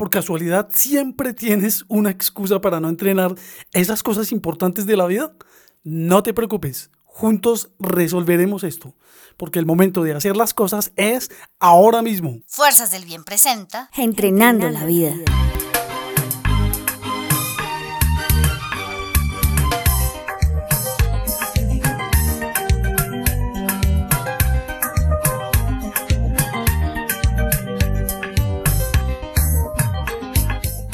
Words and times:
por 0.00 0.08
casualidad 0.08 0.70
siempre 0.72 1.34
tienes 1.34 1.84
una 1.86 2.08
excusa 2.08 2.62
para 2.62 2.80
no 2.80 2.88
entrenar 2.88 3.34
esas 3.74 4.02
cosas 4.02 4.32
importantes 4.32 4.86
de 4.86 4.96
la 4.96 5.04
vida? 5.04 5.34
No 5.84 6.22
te 6.22 6.32
preocupes, 6.32 6.90
juntos 7.04 7.68
resolveremos 7.78 8.64
esto, 8.64 8.94
porque 9.36 9.58
el 9.58 9.66
momento 9.66 10.02
de 10.02 10.14
hacer 10.14 10.38
las 10.38 10.54
cosas 10.54 10.92
es 10.96 11.30
ahora 11.58 12.00
mismo. 12.00 12.38
Fuerzas 12.46 12.90
del 12.92 13.04
Bien 13.04 13.24
presenta 13.24 13.90
Entrenando 13.94 14.70
la 14.70 14.86
vida. 14.86 15.16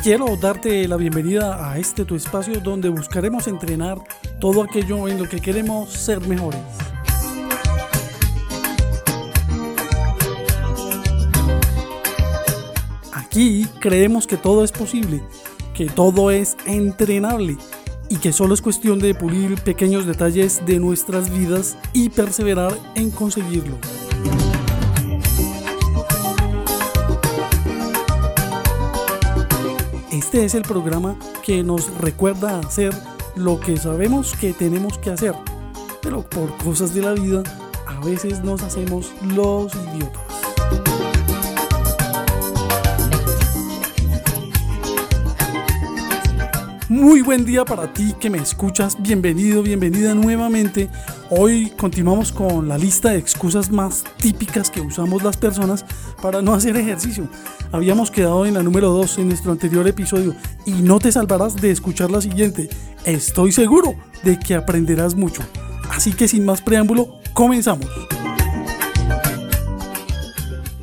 Quiero 0.06 0.36
darte 0.36 0.86
la 0.86 0.96
bienvenida 0.96 1.68
a 1.68 1.78
este 1.78 2.04
tu 2.04 2.14
espacio 2.14 2.60
donde 2.60 2.88
buscaremos 2.88 3.48
entrenar 3.48 3.98
todo 4.38 4.62
aquello 4.62 5.08
en 5.08 5.18
lo 5.18 5.28
que 5.28 5.40
queremos 5.40 5.90
ser 5.90 6.20
mejores. 6.28 6.60
Aquí 13.12 13.66
creemos 13.80 14.28
que 14.28 14.36
todo 14.36 14.62
es 14.62 14.70
posible, 14.70 15.24
que 15.74 15.86
todo 15.86 16.30
es 16.30 16.56
entrenable 16.66 17.56
y 18.08 18.18
que 18.18 18.32
solo 18.32 18.54
es 18.54 18.62
cuestión 18.62 19.00
de 19.00 19.12
pulir 19.12 19.60
pequeños 19.60 20.06
detalles 20.06 20.64
de 20.64 20.78
nuestras 20.78 21.36
vidas 21.36 21.76
y 21.92 22.10
perseverar 22.10 22.78
en 22.94 23.10
conseguirlo. 23.10 23.76
Este 30.26 30.44
es 30.44 30.56
el 30.56 30.62
programa 30.62 31.16
que 31.44 31.62
nos 31.62 31.88
recuerda 31.98 32.58
hacer 32.58 32.92
lo 33.36 33.60
que 33.60 33.76
sabemos 33.76 34.34
que 34.34 34.52
tenemos 34.52 34.98
que 34.98 35.10
hacer, 35.10 35.36
pero 36.02 36.28
por 36.28 36.52
cosas 36.56 36.92
de 36.94 37.02
la 37.02 37.12
vida 37.12 37.44
a 37.86 38.04
veces 38.04 38.42
nos 38.42 38.60
hacemos 38.64 39.12
los 39.22 39.72
idiotas. 39.72 40.35
Muy 46.96 47.20
buen 47.20 47.44
día 47.44 47.62
para 47.62 47.92
ti 47.92 48.14
que 48.18 48.30
me 48.30 48.38
escuchas, 48.38 48.96
bienvenido, 48.98 49.62
bienvenida 49.62 50.14
nuevamente. 50.14 50.88
Hoy 51.28 51.70
continuamos 51.76 52.32
con 52.32 52.68
la 52.68 52.78
lista 52.78 53.10
de 53.10 53.18
excusas 53.18 53.70
más 53.70 54.02
típicas 54.16 54.70
que 54.70 54.80
usamos 54.80 55.22
las 55.22 55.36
personas 55.36 55.84
para 56.22 56.40
no 56.40 56.54
hacer 56.54 56.74
ejercicio. 56.74 57.28
Habíamos 57.70 58.10
quedado 58.10 58.46
en 58.46 58.54
la 58.54 58.62
número 58.62 58.88
2 58.92 59.18
en 59.18 59.28
nuestro 59.28 59.52
anterior 59.52 59.86
episodio 59.86 60.34
y 60.64 60.70
no 60.70 60.98
te 60.98 61.12
salvarás 61.12 61.56
de 61.56 61.70
escuchar 61.70 62.10
la 62.10 62.22
siguiente. 62.22 62.70
Estoy 63.04 63.52
seguro 63.52 63.94
de 64.24 64.38
que 64.38 64.54
aprenderás 64.54 65.14
mucho. 65.14 65.42
Así 65.90 66.14
que 66.14 66.26
sin 66.26 66.46
más 66.46 66.62
preámbulo, 66.62 67.20
comenzamos. 67.34 67.90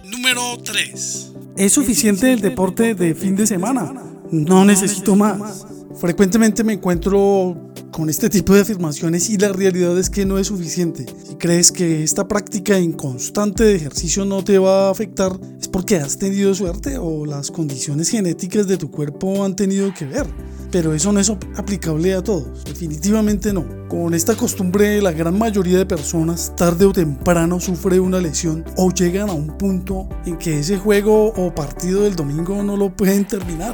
Número 0.03 0.59
3. 0.63 1.33
¿Es 1.57 1.73
suficiente 1.73 2.31
el 2.31 2.41
deporte 2.41 2.93
de 2.93 3.15
fin 3.15 3.35
de 3.35 3.47
semana? 3.47 3.91
No 4.29 4.63
necesito 4.63 5.15
más. 5.15 5.72
Frecuentemente 6.03 6.65
me 6.65 6.73
encuentro 6.73 7.55
con 7.89 8.09
este 8.09 8.29
tipo 8.29 8.53
de 8.53 8.59
afirmaciones 8.59 9.29
y 9.29 9.37
la 9.37 9.53
realidad 9.53 9.97
es 9.97 10.09
que 10.09 10.25
no 10.25 10.37
es 10.37 10.47
suficiente. 10.47 11.05
Si 11.25 11.35
crees 11.35 11.71
que 11.71 12.03
esta 12.03 12.27
práctica 12.27 12.77
inconstante 12.77 13.63
de 13.63 13.75
ejercicio 13.75 14.25
no 14.25 14.43
te 14.43 14.59
va 14.59 14.87
a 14.87 14.91
afectar, 14.91 15.31
es 15.57 15.69
porque 15.69 15.95
has 15.95 16.17
tenido 16.17 16.53
suerte 16.53 16.97
o 16.97 17.25
las 17.25 17.51
condiciones 17.51 18.09
genéticas 18.09 18.67
de 18.67 18.75
tu 18.75 18.91
cuerpo 18.91 19.45
han 19.45 19.55
tenido 19.55 19.93
que 19.93 20.03
ver. 20.03 20.27
Pero 20.71 20.93
eso 20.93 21.13
no 21.13 21.21
es 21.21 21.29
aplicable 21.29 22.13
a 22.13 22.21
todos, 22.21 22.65
definitivamente 22.65 23.53
no. 23.53 23.65
Con 23.87 24.13
esta 24.13 24.35
costumbre, 24.35 25.01
la 25.01 25.13
gran 25.13 25.37
mayoría 25.37 25.77
de 25.77 25.85
personas 25.85 26.53
tarde 26.57 26.83
o 26.83 26.91
temprano 26.91 27.61
sufre 27.61 28.01
una 28.01 28.19
lesión 28.19 28.65
o 28.75 28.91
llegan 28.91 29.29
a 29.29 29.33
un 29.33 29.57
punto 29.57 30.09
en 30.25 30.37
que 30.37 30.59
ese 30.59 30.77
juego 30.77 31.27
o 31.27 31.55
partido 31.55 32.01
del 32.01 32.17
domingo 32.17 32.61
no 32.61 32.75
lo 32.75 32.93
pueden 32.93 33.25
terminar. 33.25 33.73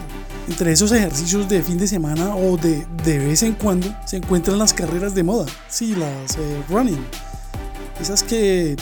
Entre 0.49 0.71
esos 0.71 0.91
ejercicios 0.91 1.47
de 1.47 1.61
fin 1.61 1.77
de 1.77 1.87
semana 1.87 2.35
o 2.35 2.57
de, 2.57 2.87
de 3.05 3.19
vez 3.19 3.43
en 3.43 3.53
cuando 3.53 3.87
se 4.05 4.17
encuentran 4.17 4.57
las 4.57 4.73
carreras 4.73 5.13
de 5.13 5.21
moda, 5.21 5.45
sí, 5.69 5.95
las 5.95 6.37
eh, 6.37 6.63
running, 6.67 6.97
esas 8.01 8.23
que 8.23 8.75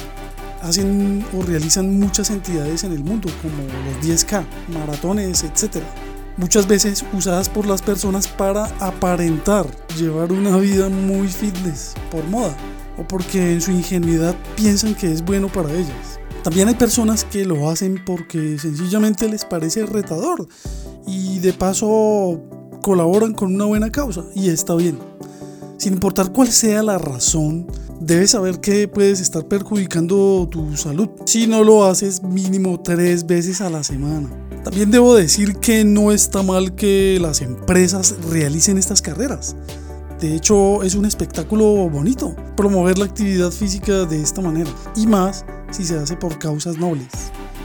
hacen 0.62 1.26
o 1.38 1.42
realizan 1.42 2.00
muchas 2.00 2.30
entidades 2.30 2.86
en 2.86 2.94
el 2.94 3.04
mundo, 3.04 3.30
como 3.42 3.58
los 3.86 4.26
10K, 4.26 4.46
maratones, 4.70 5.44
etc. 5.44 5.84
Muchas 6.38 6.68
veces 6.70 7.04
usadas 7.12 7.50
por 7.50 7.66
las 7.66 7.82
personas 7.82 8.30
para 8.30 8.68
aparentar 8.80 9.68
llevar 9.98 10.32
una 10.32 10.56
vida 10.56 10.88
muy 10.88 11.28
fitness 11.28 11.96
por 12.10 12.24
moda 12.28 12.56
o 12.98 13.06
porque 13.06 13.52
en 13.52 13.60
su 13.60 13.72
ingenuidad 13.72 14.36
piensan 14.56 14.96
que 14.96 15.12
es 15.12 15.22
bueno 15.22 15.50
para 15.50 15.70
ellas. 15.74 16.18
También 16.44 16.70
hay 16.70 16.76
personas 16.76 17.26
que 17.26 17.44
lo 17.44 17.70
hacen 17.70 18.02
porque 18.06 18.58
sencillamente 18.58 19.28
les 19.28 19.44
parece 19.44 19.86
retador 19.86 20.48
y 21.08 21.40
de 21.40 21.54
paso 21.54 22.40
colaboran 22.84 23.34
con 23.34 23.56
una 23.56 23.66
buena 23.66 23.90
causa 23.90 24.24
y 24.36 24.50
está 24.50 24.76
bien. 24.76 25.00
Sin 25.78 25.94
importar 25.94 26.32
cuál 26.32 26.50
sea 26.50 26.84
la 26.84 26.98
razón, 26.98 27.68
debes 28.00 28.32
saber 28.32 28.60
que 28.60 28.88
puedes 28.88 29.22
estar 29.22 29.48
perjudicando 29.48 30.48
tu 30.52 30.76
salud 30.76 31.10
si 31.26 31.48
no 31.48 31.64
lo 31.64 31.86
haces 31.86 32.22
mínimo 32.22 32.80
tres 32.82 33.26
veces 33.26 33.62
a 33.62 33.70
la 33.70 33.84
semana. 33.84 34.30
También 34.64 34.92
debo 34.92 35.16
decir 35.16 35.56
que 35.56 35.86
no 35.86 36.12
está 36.12 36.44
mal 36.44 36.76
que 36.76 37.18
las 37.22 37.42
empresas 37.42 38.16
realicen 38.30 38.78
estas 38.78 39.02
carreras. 39.02 39.56
De 40.20 40.36
hecho, 40.36 40.84
es 40.84 40.96
un 40.96 41.06
espectáculo 41.06 41.88
bonito 41.90 42.36
promover 42.56 42.98
la 42.98 43.06
actividad 43.06 43.52
física 43.52 44.06
de 44.06 44.20
esta 44.20 44.42
manera, 44.42 44.70
y 44.96 45.06
más 45.06 45.46
si 45.72 45.86
se 45.86 45.98
hace 45.98 46.18
por 46.18 46.40
causas 46.40 46.78
nobles. 46.78 47.08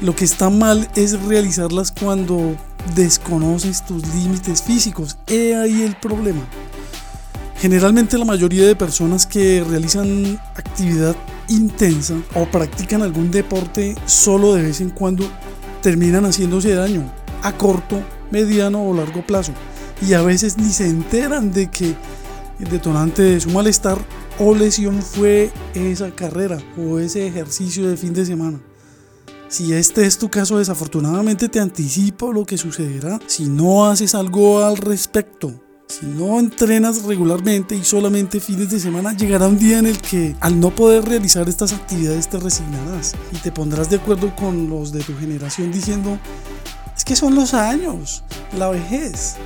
Lo 0.02 0.14
que 0.14 0.24
está 0.24 0.50
mal 0.50 0.88
es 0.94 1.20
realizarlas 1.22 1.92
cuando 1.92 2.56
desconoces 2.94 3.84
tus 3.84 4.06
límites 4.14 4.62
físicos. 4.62 5.16
He 5.26 5.56
ahí 5.56 5.82
el 5.82 5.96
problema. 5.96 6.40
Generalmente 7.58 8.18
la 8.18 8.24
mayoría 8.24 8.66
de 8.66 8.74
personas 8.74 9.24
que 9.26 9.64
realizan 9.68 10.38
actividad 10.56 11.14
intensa 11.48 12.14
o 12.34 12.44
practican 12.46 13.02
algún 13.02 13.30
deporte 13.30 13.94
solo 14.04 14.54
de 14.54 14.62
vez 14.62 14.80
en 14.80 14.90
cuando 14.90 15.24
terminan 15.80 16.24
haciéndose 16.24 16.74
daño 16.74 17.04
a 17.42 17.52
corto, 17.56 18.02
mediano 18.30 18.84
o 18.84 18.94
largo 18.94 19.24
plazo. 19.26 19.52
Y 20.00 20.14
a 20.14 20.22
veces 20.22 20.58
ni 20.58 20.70
se 20.70 20.88
enteran 20.88 21.52
de 21.52 21.70
que 21.70 21.94
el 22.58 22.68
detonante 22.68 23.22
de 23.22 23.40
su 23.40 23.50
malestar 23.50 23.98
o 24.38 24.54
lesión 24.54 25.02
fue 25.02 25.50
esa 25.74 26.10
carrera 26.10 26.58
o 26.76 26.98
ese 26.98 27.26
ejercicio 27.26 27.88
de 27.88 27.96
fin 27.96 28.12
de 28.12 28.26
semana. 28.26 28.60
Si 29.52 29.74
este 29.74 30.06
es 30.06 30.16
tu 30.16 30.30
caso, 30.30 30.56
desafortunadamente 30.56 31.46
te 31.50 31.60
anticipo 31.60 32.32
lo 32.32 32.46
que 32.46 32.56
sucederá 32.56 33.20
si 33.26 33.50
no 33.50 33.84
haces 33.84 34.14
algo 34.14 34.64
al 34.64 34.78
respecto. 34.78 35.52
Si 35.88 36.06
no 36.06 36.40
entrenas 36.40 37.02
regularmente 37.02 37.76
y 37.76 37.84
solamente 37.84 38.40
fines 38.40 38.70
de 38.70 38.80
semana, 38.80 39.14
llegará 39.14 39.48
un 39.48 39.58
día 39.58 39.78
en 39.78 39.84
el 39.84 40.00
que 40.00 40.34
al 40.40 40.58
no 40.58 40.74
poder 40.74 41.04
realizar 41.04 41.50
estas 41.50 41.74
actividades 41.74 42.30
te 42.30 42.38
resignarás 42.38 43.14
y 43.30 43.36
te 43.40 43.52
pondrás 43.52 43.90
de 43.90 43.96
acuerdo 43.96 44.34
con 44.36 44.70
los 44.70 44.90
de 44.90 45.02
tu 45.02 45.14
generación 45.18 45.70
diciendo, 45.70 46.18
es 46.96 47.04
que 47.04 47.14
son 47.14 47.34
los 47.34 47.52
años, 47.52 48.24
la 48.56 48.70
vejez. 48.70 49.36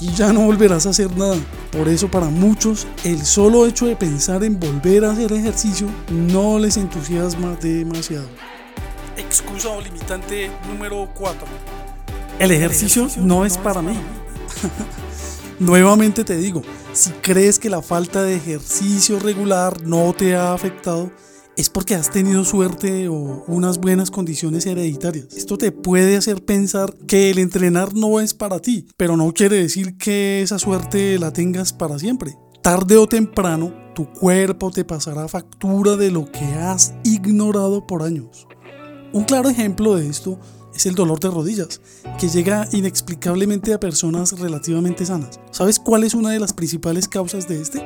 Y 0.00 0.08
ya 0.14 0.32
no 0.32 0.46
volverás 0.46 0.86
a 0.86 0.90
hacer 0.90 1.16
nada. 1.16 1.36
Por 1.70 1.88
eso 1.88 2.10
para 2.10 2.26
muchos 2.26 2.88
el 3.04 3.24
solo 3.24 3.68
hecho 3.68 3.86
de 3.86 3.94
pensar 3.94 4.42
en 4.42 4.58
volver 4.58 5.04
a 5.04 5.12
hacer 5.12 5.32
ejercicio 5.32 5.86
no 6.10 6.58
les 6.58 6.76
entusiasma 6.76 7.54
demasiado. 7.62 8.26
Excusa 9.16 9.68
o 9.68 9.80
limitante 9.80 10.50
número 10.66 11.08
4. 11.14 11.46
El 12.38 12.50
ejercicio 12.50 13.08
no 13.18 13.44
es 13.44 13.58
para 13.58 13.82
mí. 13.82 13.94
Nuevamente 15.58 16.24
te 16.24 16.36
digo, 16.36 16.62
si 16.92 17.10
crees 17.10 17.58
que 17.58 17.68
la 17.68 17.82
falta 17.82 18.22
de 18.22 18.34
ejercicio 18.34 19.18
regular 19.18 19.82
no 19.82 20.14
te 20.14 20.34
ha 20.34 20.54
afectado, 20.54 21.12
es 21.56 21.68
porque 21.68 21.94
has 21.94 22.10
tenido 22.10 22.44
suerte 22.44 23.08
o 23.08 23.44
unas 23.46 23.78
buenas 23.78 24.10
condiciones 24.10 24.64
hereditarias. 24.64 25.26
Esto 25.36 25.58
te 25.58 25.72
puede 25.72 26.16
hacer 26.16 26.42
pensar 26.44 26.94
que 27.06 27.30
el 27.30 27.38
entrenar 27.38 27.94
no 27.94 28.18
es 28.18 28.32
para 28.32 28.60
ti, 28.60 28.86
pero 28.96 29.18
no 29.18 29.32
quiere 29.32 29.56
decir 29.56 29.98
que 29.98 30.40
esa 30.40 30.58
suerte 30.58 31.18
la 31.18 31.32
tengas 31.32 31.74
para 31.74 31.98
siempre. 31.98 32.36
Tarde 32.62 32.96
o 32.96 33.06
temprano, 33.06 33.74
tu 33.94 34.10
cuerpo 34.10 34.70
te 34.70 34.84
pasará 34.84 35.28
factura 35.28 35.96
de 35.96 36.10
lo 36.10 36.30
que 36.32 36.44
has 36.44 36.94
ignorado 37.04 37.86
por 37.86 38.02
años. 38.02 38.46
Un 39.12 39.24
claro 39.24 39.50
ejemplo 39.50 39.94
de 39.94 40.08
esto 40.08 40.38
es 40.74 40.86
el 40.86 40.94
dolor 40.94 41.20
de 41.20 41.28
rodillas, 41.28 41.82
que 42.18 42.28
llega 42.28 42.66
inexplicablemente 42.72 43.74
a 43.74 43.80
personas 43.80 44.32
relativamente 44.38 45.04
sanas. 45.04 45.38
¿Sabes 45.50 45.78
cuál 45.78 46.04
es 46.04 46.14
una 46.14 46.30
de 46.30 46.40
las 46.40 46.54
principales 46.54 47.08
causas 47.08 47.46
de 47.46 47.60
este? 47.60 47.82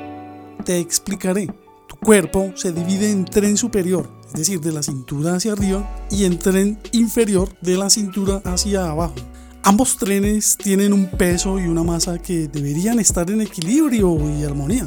Te 0.64 0.78
explicaré. 0.78 1.48
Tu 1.88 1.96
cuerpo 1.96 2.52
se 2.54 2.70
divide 2.70 3.10
en 3.10 3.24
tren 3.24 3.56
superior, 3.56 4.08
es 4.28 4.34
decir, 4.34 4.60
de 4.60 4.70
la 4.70 4.84
cintura 4.84 5.34
hacia 5.34 5.52
arriba, 5.52 6.06
y 6.12 6.26
en 6.26 6.38
tren 6.38 6.78
inferior, 6.92 7.48
de 7.60 7.76
la 7.76 7.90
cintura 7.90 8.40
hacia 8.44 8.88
abajo. 8.88 9.16
Ambos 9.64 9.96
trenes 9.96 10.56
tienen 10.56 10.92
un 10.92 11.06
peso 11.10 11.58
y 11.58 11.66
una 11.66 11.82
masa 11.82 12.18
que 12.18 12.46
deberían 12.46 13.00
estar 13.00 13.28
en 13.32 13.40
equilibrio 13.40 14.16
y 14.30 14.44
armonía. 14.44 14.86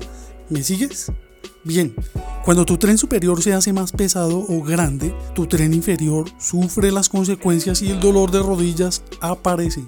¿Me 0.50 0.64
sigues? 0.64 1.12
Bien, 1.64 1.94
cuando 2.46 2.66
tu 2.66 2.78
tren 2.78 2.98
superior 2.98 3.44
se 3.44 3.54
hace 3.54 3.74
más 3.74 3.92
pesado 3.92 4.40
o 4.40 4.64
grande, 4.64 5.14
tu 5.36 5.46
tren 5.46 5.74
inferior 5.74 6.26
sufre 6.40 6.92
las 6.92 7.10
consecuencias 7.10 7.82
y 7.82 7.92
el 7.92 8.00
dolor 8.00 8.32
de 8.32 8.40
rodillas 8.40 9.04
aparece. 9.22 9.84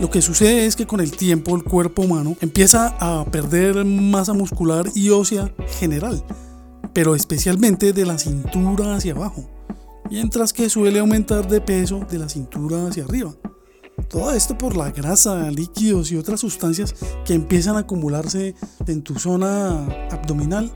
Lo 0.00 0.10
que 0.10 0.20
sucede 0.20 0.66
es 0.66 0.76
que 0.76 0.86
con 0.86 1.00
el 1.00 1.12
tiempo 1.12 1.54
el 1.54 1.62
cuerpo 1.62 2.02
humano 2.02 2.36
empieza 2.40 2.96
a 2.98 3.24
perder 3.24 3.84
masa 3.84 4.32
muscular 4.32 4.90
y 4.94 5.10
ósea 5.10 5.54
general, 5.78 6.24
pero 6.92 7.14
especialmente 7.14 7.92
de 7.92 8.04
la 8.04 8.18
cintura 8.18 8.96
hacia 8.96 9.12
abajo, 9.12 9.48
mientras 10.10 10.52
que 10.52 10.68
suele 10.68 10.98
aumentar 10.98 11.48
de 11.48 11.60
peso 11.60 12.00
de 12.10 12.18
la 12.18 12.28
cintura 12.28 12.88
hacia 12.88 13.04
arriba. 13.04 13.34
Todo 14.08 14.32
esto 14.32 14.56
por 14.56 14.76
la 14.76 14.90
grasa, 14.90 15.50
líquidos 15.50 16.12
y 16.12 16.16
otras 16.16 16.40
sustancias 16.40 16.94
que 17.24 17.34
empiezan 17.34 17.76
a 17.76 17.80
acumularse 17.80 18.54
en 18.86 19.02
tu 19.02 19.18
zona 19.18 19.86
abdominal. 20.10 20.72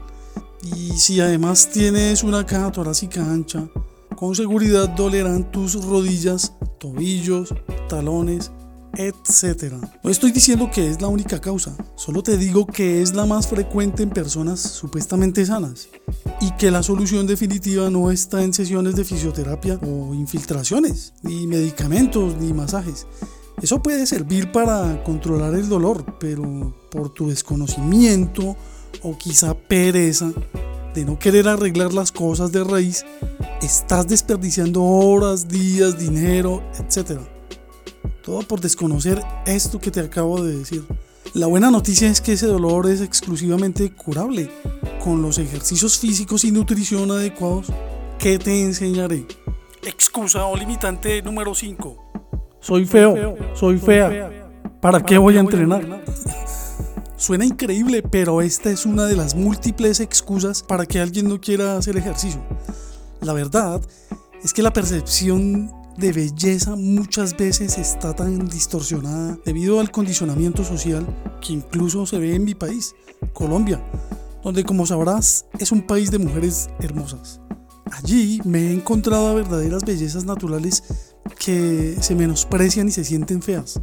Y 0.77 0.93
si 0.99 1.21
además 1.21 1.69
tienes 1.73 2.23
una 2.23 2.45
caja 2.45 2.73
torácica 2.73 3.23
ancha, 3.23 3.69
con 4.17 4.35
seguridad 4.35 4.89
dolerán 4.89 5.51
tus 5.53 5.85
rodillas, 5.85 6.53
tobillos, 6.79 7.55
talones, 7.89 8.51
etc. 8.95 9.75
No 10.03 10.11
estoy 10.11 10.33
diciendo 10.33 10.71
que 10.73 10.91
es 10.91 11.01
la 11.01 11.09
única 11.09 11.41
causa, 11.41 11.77
solo 11.95 12.23
te 12.23 12.37
digo 12.37 12.67
que 12.67 13.03
es 13.03 13.15
la 13.15 13.27
más 13.27 13.47
frecuente 13.47 14.03
en 14.03 14.11
personas 14.11 14.61
supuestamente 14.61 15.47
sanas 15.47 15.89
y 16.41 16.53
que 16.53 16.71
la 16.71 16.83
solución 16.83 17.27
definitiva 17.27 17.91
no 17.91 18.11
está 18.11 18.43
en 18.43 18.53
sesiones 18.53 18.95
de 18.95 19.05
fisioterapia 19.05 19.79
o 19.83 20.15
infiltraciones, 20.15 21.15
ni 21.23 21.47
medicamentos, 21.47 22.37
ni 22.37 22.53
masajes. 22.53 23.07
Eso 23.61 23.83
puede 23.83 24.07
servir 24.07 24.53
para 24.53 25.03
controlar 25.03 25.55
el 25.55 25.69
dolor, 25.69 26.19
pero 26.21 26.77
por 26.91 27.11
tu 27.11 27.29
desconocimiento 27.29 28.57
o 29.03 29.19
quizá 29.19 29.55
pereza 29.55 30.33
de 30.95 31.05
no 31.05 31.19
querer 31.19 31.49
arreglar 31.49 31.93
las 31.93 32.13
cosas 32.13 32.53
de 32.53 32.63
raíz, 32.63 33.05
estás 33.61 34.07
desperdiciando 34.07 34.83
horas, 34.83 35.49
días, 35.49 35.99
dinero, 35.99 36.63
etc. 36.79 37.21
Todo 38.23 38.43
por 38.43 38.61
desconocer 38.61 39.23
esto 39.45 39.81
que 39.81 39.91
te 39.91 40.01
acabo 40.01 40.43
de 40.43 40.59
decir. 40.59 40.85
La 41.35 41.47
buena 41.47 41.71
noticia 41.71 42.09
es 42.09 42.21
que 42.21 42.33
ese 42.33 42.47
dolor 42.47 42.89
es 42.89 43.01
exclusivamente 43.01 43.93
curable 43.93 44.51
con 45.05 45.21
los 45.21 45.39
ejercicios 45.39 45.99
físicos 45.99 46.45
y 46.45 46.51
nutrición 46.51 47.11
adecuados 47.11 47.67
que 48.19 48.39
te 48.39 48.63
enseñaré. 48.63 49.27
Excusa 49.83 50.47
o 50.47 50.57
limitante 50.57 51.21
número 51.23 51.55
5. 51.55 52.13
Soy 52.61 52.87
feo, 52.87 53.37
soy 53.55 53.79
fea. 53.79 54.31
¿Para 54.81 55.03
qué 55.03 55.19
voy 55.19 55.37
a 55.37 55.41
entrenar? 55.41 56.03
Suena 57.17 57.45
increíble, 57.45 58.03
pero 58.03 58.41
esta 58.41 58.71
es 58.71 58.87
una 58.87 59.05
de 59.05 59.17
las 59.17 59.35
múltiples 59.35 60.01
excusas 60.01 60.63
para 60.63 60.87
que 60.87 60.99
alguien 60.99 61.29
no 61.29 61.41
quiera 61.41 61.77
hacer 61.77 61.97
ejercicio. 61.97 62.41
La 63.21 63.33
verdad 63.35 63.83
es 64.43 64.55
que 64.55 64.63
la 64.63 64.73
percepción 64.73 65.71
de 65.99 66.13
belleza 66.13 66.77
muchas 66.77 67.37
veces 67.37 67.77
está 67.77 68.15
tan 68.15 68.49
distorsionada 68.49 69.37
debido 69.45 69.81
al 69.81 69.91
condicionamiento 69.91 70.63
social 70.63 71.05
que 71.41 71.53
incluso 71.53 72.07
se 72.07 72.21
ve 72.21 72.37
en 72.37 72.45
mi 72.45 72.55
país, 72.55 72.95
Colombia, 73.33 73.85
donde 74.45 74.63
como 74.63 74.87
sabrás 74.87 75.47
es 75.59 75.73
un 75.73 75.83
país 75.83 76.13
de 76.13 76.19
mujeres 76.19 76.71
hermosas. 76.79 77.41
Allí 77.91 78.41
me 78.45 78.69
he 78.69 78.73
encontrado 78.73 79.27
a 79.27 79.35
verdaderas 79.35 79.85
bellezas 79.85 80.25
naturales 80.25 80.85
que 81.37 81.97
se 82.01 82.15
menosprecian 82.15 82.89
y 82.89 82.93
se 82.93 83.05
sienten 83.05 83.43
feas. 83.43 83.81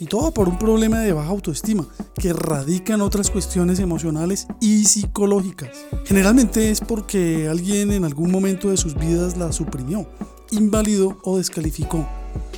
Y 0.00 0.06
todo 0.06 0.34
por 0.34 0.48
un 0.48 0.58
problema 0.58 0.98
de 1.00 1.12
baja 1.12 1.28
autoestima 1.28 1.86
que 2.16 2.32
radica 2.32 2.94
en 2.94 3.00
otras 3.00 3.30
cuestiones 3.30 3.78
emocionales 3.78 4.48
y 4.60 4.86
psicológicas. 4.86 5.70
Generalmente 6.04 6.72
es 6.72 6.80
porque 6.80 7.46
alguien 7.48 7.92
en 7.92 8.04
algún 8.04 8.32
momento 8.32 8.70
de 8.70 8.76
sus 8.76 8.96
vidas 8.96 9.36
la 9.36 9.52
suprimió 9.52 10.08
invalidó 10.50 11.18
o 11.22 11.38
descalificó. 11.38 12.06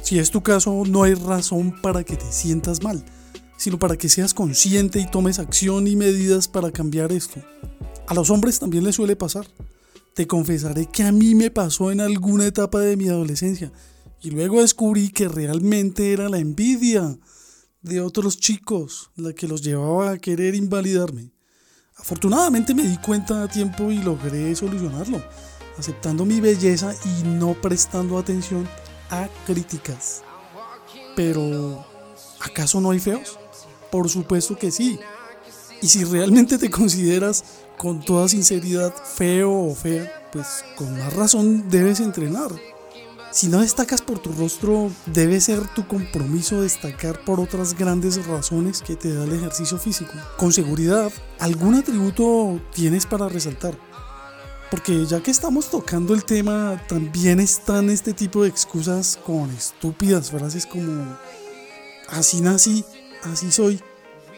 Si 0.02 0.18
es 0.18 0.30
tu 0.30 0.42
caso, 0.42 0.84
no 0.86 1.02
hay 1.02 1.14
razón 1.14 1.74
para 1.82 2.04
que 2.04 2.16
te 2.16 2.30
sientas 2.30 2.82
mal, 2.82 3.04
sino 3.56 3.78
para 3.78 3.96
que 3.96 4.08
seas 4.08 4.34
consciente 4.34 5.00
y 5.00 5.10
tomes 5.10 5.38
acción 5.38 5.86
y 5.86 5.96
medidas 5.96 6.48
para 6.48 6.70
cambiar 6.70 7.12
esto. 7.12 7.40
A 8.06 8.14
los 8.14 8.30
hombres 8.30 8.58
también 8.58 8.84
les 8.84 8.94
suele 8.94 9.16
pasar. 9.16 9.46
Te 10.14 10.26
confesaré 10.26 10.86
que 10.86 11.02
a 11.02 11.12
mí 11.12 11.34
me 11.34 11.50
pasó 11.50 11.90
en 11.90 12.00
alguna 12.00 12.46
etapa 12.46 12.80
de 12.80 12.96
mi 12.96 13.08
adolescencia 13.08 13.72
y 14.22 14.30
luego 14.30 14.60
descubrí 14.60 15.10
que 15.10 15.28
realmente 15.28 16.12
era 16.12 16.28
la 16.28 16.38
envidia 16.38 17.18
de 17.82 18.00
otros 18.00 18.38
chicos 18.38 19.10
la 19.16 19.32
que 19.32 19.48
los 19.48 19.62
llevaba 19.62 20.12
a 20.12 20.18
querer 20.18 20.54
invalidarme. 20.54 21.32
Afortunadamente 21.96 22.74
me 22.74 22.86
di 22.86 22.96
cuenta 22.98 23.42
a 23.42 23.48
tiempo 23.48 23.90
y 23.90 23.98
logré 23.98 24.54
solucionarlo 24.54 25.22
aceptando 25.78 26.24
mi 26.24 26.40
belleza 26.40 26.94
y 27.04 27.24
no 27.24 27.54
prestando 27.54 28.18
atención 28.18 28.68
a 29.10 29.28
críticas. 29.46 30.22
Pero, 31.14 31.84
¿acaso 32.40 32.80
no 32.80 32.90
hay 32.90 33.00
feos? 33.00 33.38
Por 33.90 34.08
supuesto 34.08 34.56
que 34.56 34.70
sí. 34.70 34.98
Y 35.82 35.88
si 35.88 36.04
realmente 36.04 36.58
te 36.58 36.70
consideras 36.70 37.44
con 37.76 38.00
toda 38.00 38.28
sinceridad 38.28 38.94
feo 38.94 39.52
o 39.52 39.74
fea, 39.74 40.28
pues 40.32 40.64
con 40.76 40.98
más 40.98 41.12
razón 41.14 41.68
debes 41.68 42.00
entrenar. 42.00 42.50
Si 43.30 43.48
no 43.48 43.60
destacas 43.60 44.00
por 44.00 44.18
tu 44.18 44.32
rostro, 44.32 44.90
debe 45.04 45.42
ser 45.42 45.60
tu 45.74 45.86
compromiso 45.86 46.62
destacar 46.62 47.22
por 47.24 47.38
otras 47.38 47.76
grandes 47.76 48.26
razones 48.26 48.80
que 48.80 48.96
te 48.96 49.12
da 49.12 49.24
el 49.24 49.32
ejercicio 49.34 49.78
físico. 49.78 50.12
Con 50.38 50.54
seguridad, 50.54 51.12
algún 51.38 51.74
atributo 51.74 52.58
tienes 52.72 53.04
para 53.04 53.28
resaltar. 53.28 53.76
Porque 54.70 55.06
ya 55.06 55.22
que 55.22 55.30
estamos 55.30 55.70
tocando 55.70 56.12
el 56.12 56.24
tema, 56.24 56.82
también 56.88 57.38
están 57.38 57.88
este 57.88 58.12
tipo 58.12 58.42
de 58.42 58.48
excusas 58.48 59.18
con 59.24 59.50
estúpidas 59.50 60.30
frases 60.30 60.66
como 60.66 61.16
así 62.08 62.40
nací, 62.40 62.84
así 63.22 63.52
soy, 63.52 63.80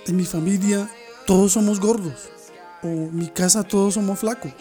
en 0.06 0.16
mi 0.16 0.24
familia 0.24 0.90
todos 1.26 1.52
somos 1.52 1.80
gordos 1.80 2.30
o 2.82 2.86
mi 2.86 3.28
casa 3.28 3.62
todos 3.62 3.94
somos 3.94 4.18
flacos. 4.18 4.52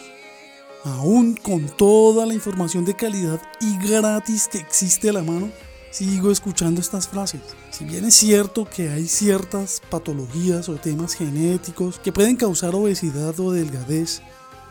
Aún 0.84 1.34
con 1.34 1.66
toda 1.76 2.24
la 2.24 2.34
información 2.34 2.84
de 2.84 2.94
calidad 2.94 3.40
y 3.60 3.76
gratis 3.78 4.48
que 4.48 4.58
existe 4.58 5.10
a 5.10 5.12
la 5.12 5.22
mano, 5.22 5.50
sigo 5.90 6.30
escuchando 6.30 6.80
estas 6.80 7.08
frases. 7.08 7.40
Si 7.70 7.84
bien 7.84 8.04
es 8.04 8.14
cierto 8.14 8.64
que 8.64 8.88
hay 8.88 9.06
ciertas 9.06 9.82
patologías 9.90 10.68
o 10.68 10.76
temas 10.76 11.14
genéticos 11.14 11.98
que 11.98 12.12
pueden 12.12 12.36
causar 12.36 12.74
obesidad 12.74 13.38
o 13.40 13.50
delgadez, 13.50 14.22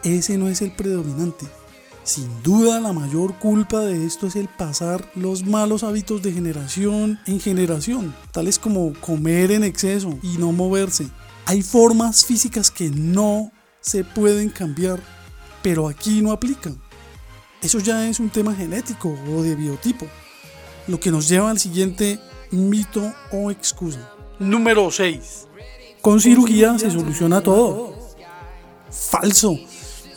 ese 0.03 0.37
no 0.37 0.47
es 0.47 0.61
el 0.61 0.71
predominante. 0.71 1.45
Sin 2.07 2.41
duda 2.41 2.79
la 2.79 2.93
mayor 2.93 3.37
culpa 3.37 3.81
de 3.81 4.05
esto 4.05 4.27
es 4.27 4.37
el 4.37 4.47
pasar 4.47 5.11
los 5.13 5.45
malos 5.45 5.83
hábitos 5.83 6.21
de 6.21 6.31
generación 6.31 7.19
en 7.25 7.41
generación, 7.41 8.15
tales 8.31 8.59
como 8.59 8.93
comer 9.01 9.51
en 9.51 9.65
exceso 9.65 10.17
y 10.23 10.37
no 10.37 10.53
moverse. 10.53 11.09
Hay 11.45 11.61
formas 11.63 12.25
físicas 12.25 12.71
que 12.71 12.89
no 12.89 13.51
se 13.81 14.05
pueden 14.05 14.49
cambiar, 14.49 15.01
pero 15.61 15.89
aquí 15.89 16.21
no 16.21 16.31
aplican. 16.31 16.81
Eso 17.61 17.79
ya 17.79 18.07
es 18.07 18.21
un 18.21 18.29
tema 18.29 18.55
genético 18.55 19.13
o 19.29 19.43
de 19.43 19.55
biotipo, 19.55 20.07
lo 20.87 21.01
que 21.01 21.11
nos 21.11 21.27
lleva 21.27 21.49
al 21.49 21.59
siguiente 21.59 22.21
mito 22.51 23.13
o 23.33 23.51
excusa. 23.51 24.13
Número 24.39 24.89
6. 24.89 25.47
Con 26.01 26.21
cirugía 26.21 26.79
se 26.79 26.89
soluciona 26.89 27.41
todo. 27.41 27.93
Falso 28.89 29.59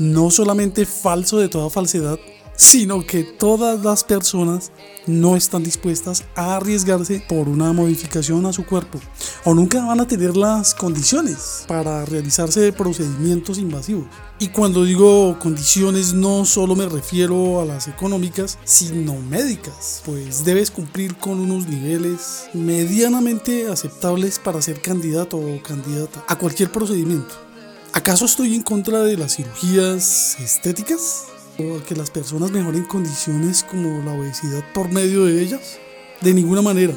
no 0.01 0.31
solamente 0.31 0.87
falso 0.87 1.39
de 1.39 1.49
toda 1.49 1.71
falsedad, 1.71 2.19
sino 2.57 3.07
que 3.07 3.23
todas 3.23 3.83
las 3.83 4.03
personas 4.05 4.73
no 5.07 5.35
están 5.35 5.63
dispuestas 5.63 6.25
a 6.35 6.57
arriesgarse 6.57 7.25
por 7.27 7.49
una 7.49 7.73
modificación 7.73 8.45
a 8.45 8.53
su 8.53 8.67
cuerpo 8.67 9.01
o 9.45 9.55
nunca 9.55 9.85
van 9.85 10.01
a 10.01 10.07
tener 10.07 10.37
las 10.37 10.75
condiciones 10.75 11.65
para 11.67 12.05
realizarse 12.05 12.73
procedimientos 12.73 13.57
invasivos. 13.57 14.07
Y 14.39 14.49
cuando 14.49 14.85
digo 14.85 15.39
condiciones 15.39 16.13
no 16.13 16.45
solo 16.45 16.75
me 16.75 16.89
refiero 16.89 17.61
a 17.61 17.65
las 17.65 17.89
económicas, 17.89 18.59
sino 18.65 19.17
médicas, 19.17 20.03
pues 20.05 20.45
debes 20.45 20.71
cumplir 20.71 21.17
con 21.17 21.41
unos 21.41 21.67
niveles 21.67 22.49
medianamente 22.53 23.69
aceptables 23.69 24.39
para 24.39 24.61
ser 24.61 24.83
candidato 24.83 25.39
o 25.39 25.63
candidata 25.63 26.25
a 26.27 26.37
cualquier 26.37 26.71
procedimiento. 26.71 27.50
¿Acaso 27.93 28.25
estoy 28.25 28.55
en 28.55 28.63
contra 28.63 29.03
de 29.03 29.17
las 29.17 29.35
cirugías 29.35 30.37
estéticas? 30.39 31.25
¿O 31.59 31.83
que 31.85 31.97
las 31.97 32.09
personas 32.09 32.53
mejoren 32.53 32.85
condiciones 32.85 33.65
como 33.65 34.03
la 34.05 34.13
obesidad 34.13 34.63
por 34.73 34.93
medio 34.93 35.25
de 35.25 35.43
ellas? 35.43 35.79
De 36.21 36.33
ninguna 36.33 36.63
manera. 36.63 36.95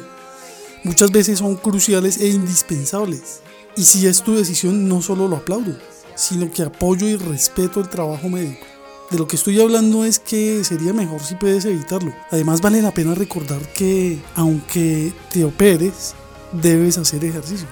Muchas 0.84 1.10
veces 1.10 1.40
son 1.40 1.56
cruciales 1.56 2.18
e 2.18 2.28
indispensables. 2.28 3.40
Y 3.76 3.82
si 3.82 4.06
es 4.06 4.22
tu 4.22 4.36
decisión, 4.36 4.88
no 4.88 5.02
solo 5.02 5.26
lo 5.26 5.36
aplaudo, 5.36 5.76
sino 6.14 6.52
que 6.52 6.62
apoyo 6.62 7.08
y 7.08 7.16
respeto 7.16 7.80
el 7.80 7.88
trabajo 7.88 8.28
médico. 8.28 8.64
De 9.10 9.18
lo 9.18 9.26
que 9.26 9.34
estoy 9.34 9.60
hablando 9.60 10.04
es 10.04 10.20
que 10.20 10.62
sería 10.62 10.92
mejor 10.92 11.20
si 11.20 11.34
puedes 11.34 11.64
evitarlo. 11.64 12.14
Además 12.30 12.60
vale 12.60 12.80
la 12.80 12.94
pena 12.94 13.16
recordar 13.16 13.60
que 13.72 14.22
aunque 14.36 15.12
te 15.32 15.44
operes, 15.44 16.14
debes 16.52 16.98
hacer 16.98 17.24
ejercicio. 17.24 17.66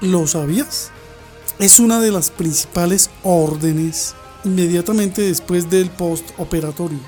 ¿Lo 0.00 0.26
sabías? 0.26 0.90
Es 1.60 1.78
una 1.78 2.00
de 2.00 2.10
las 2.10 2.30
principales 2.30 3.10
órdenes 3.22 4.14
inmediatamente 4.44 5.20
después 5.20 5.68
del 5.68 5.90
postoperatorio. 5.90 6.98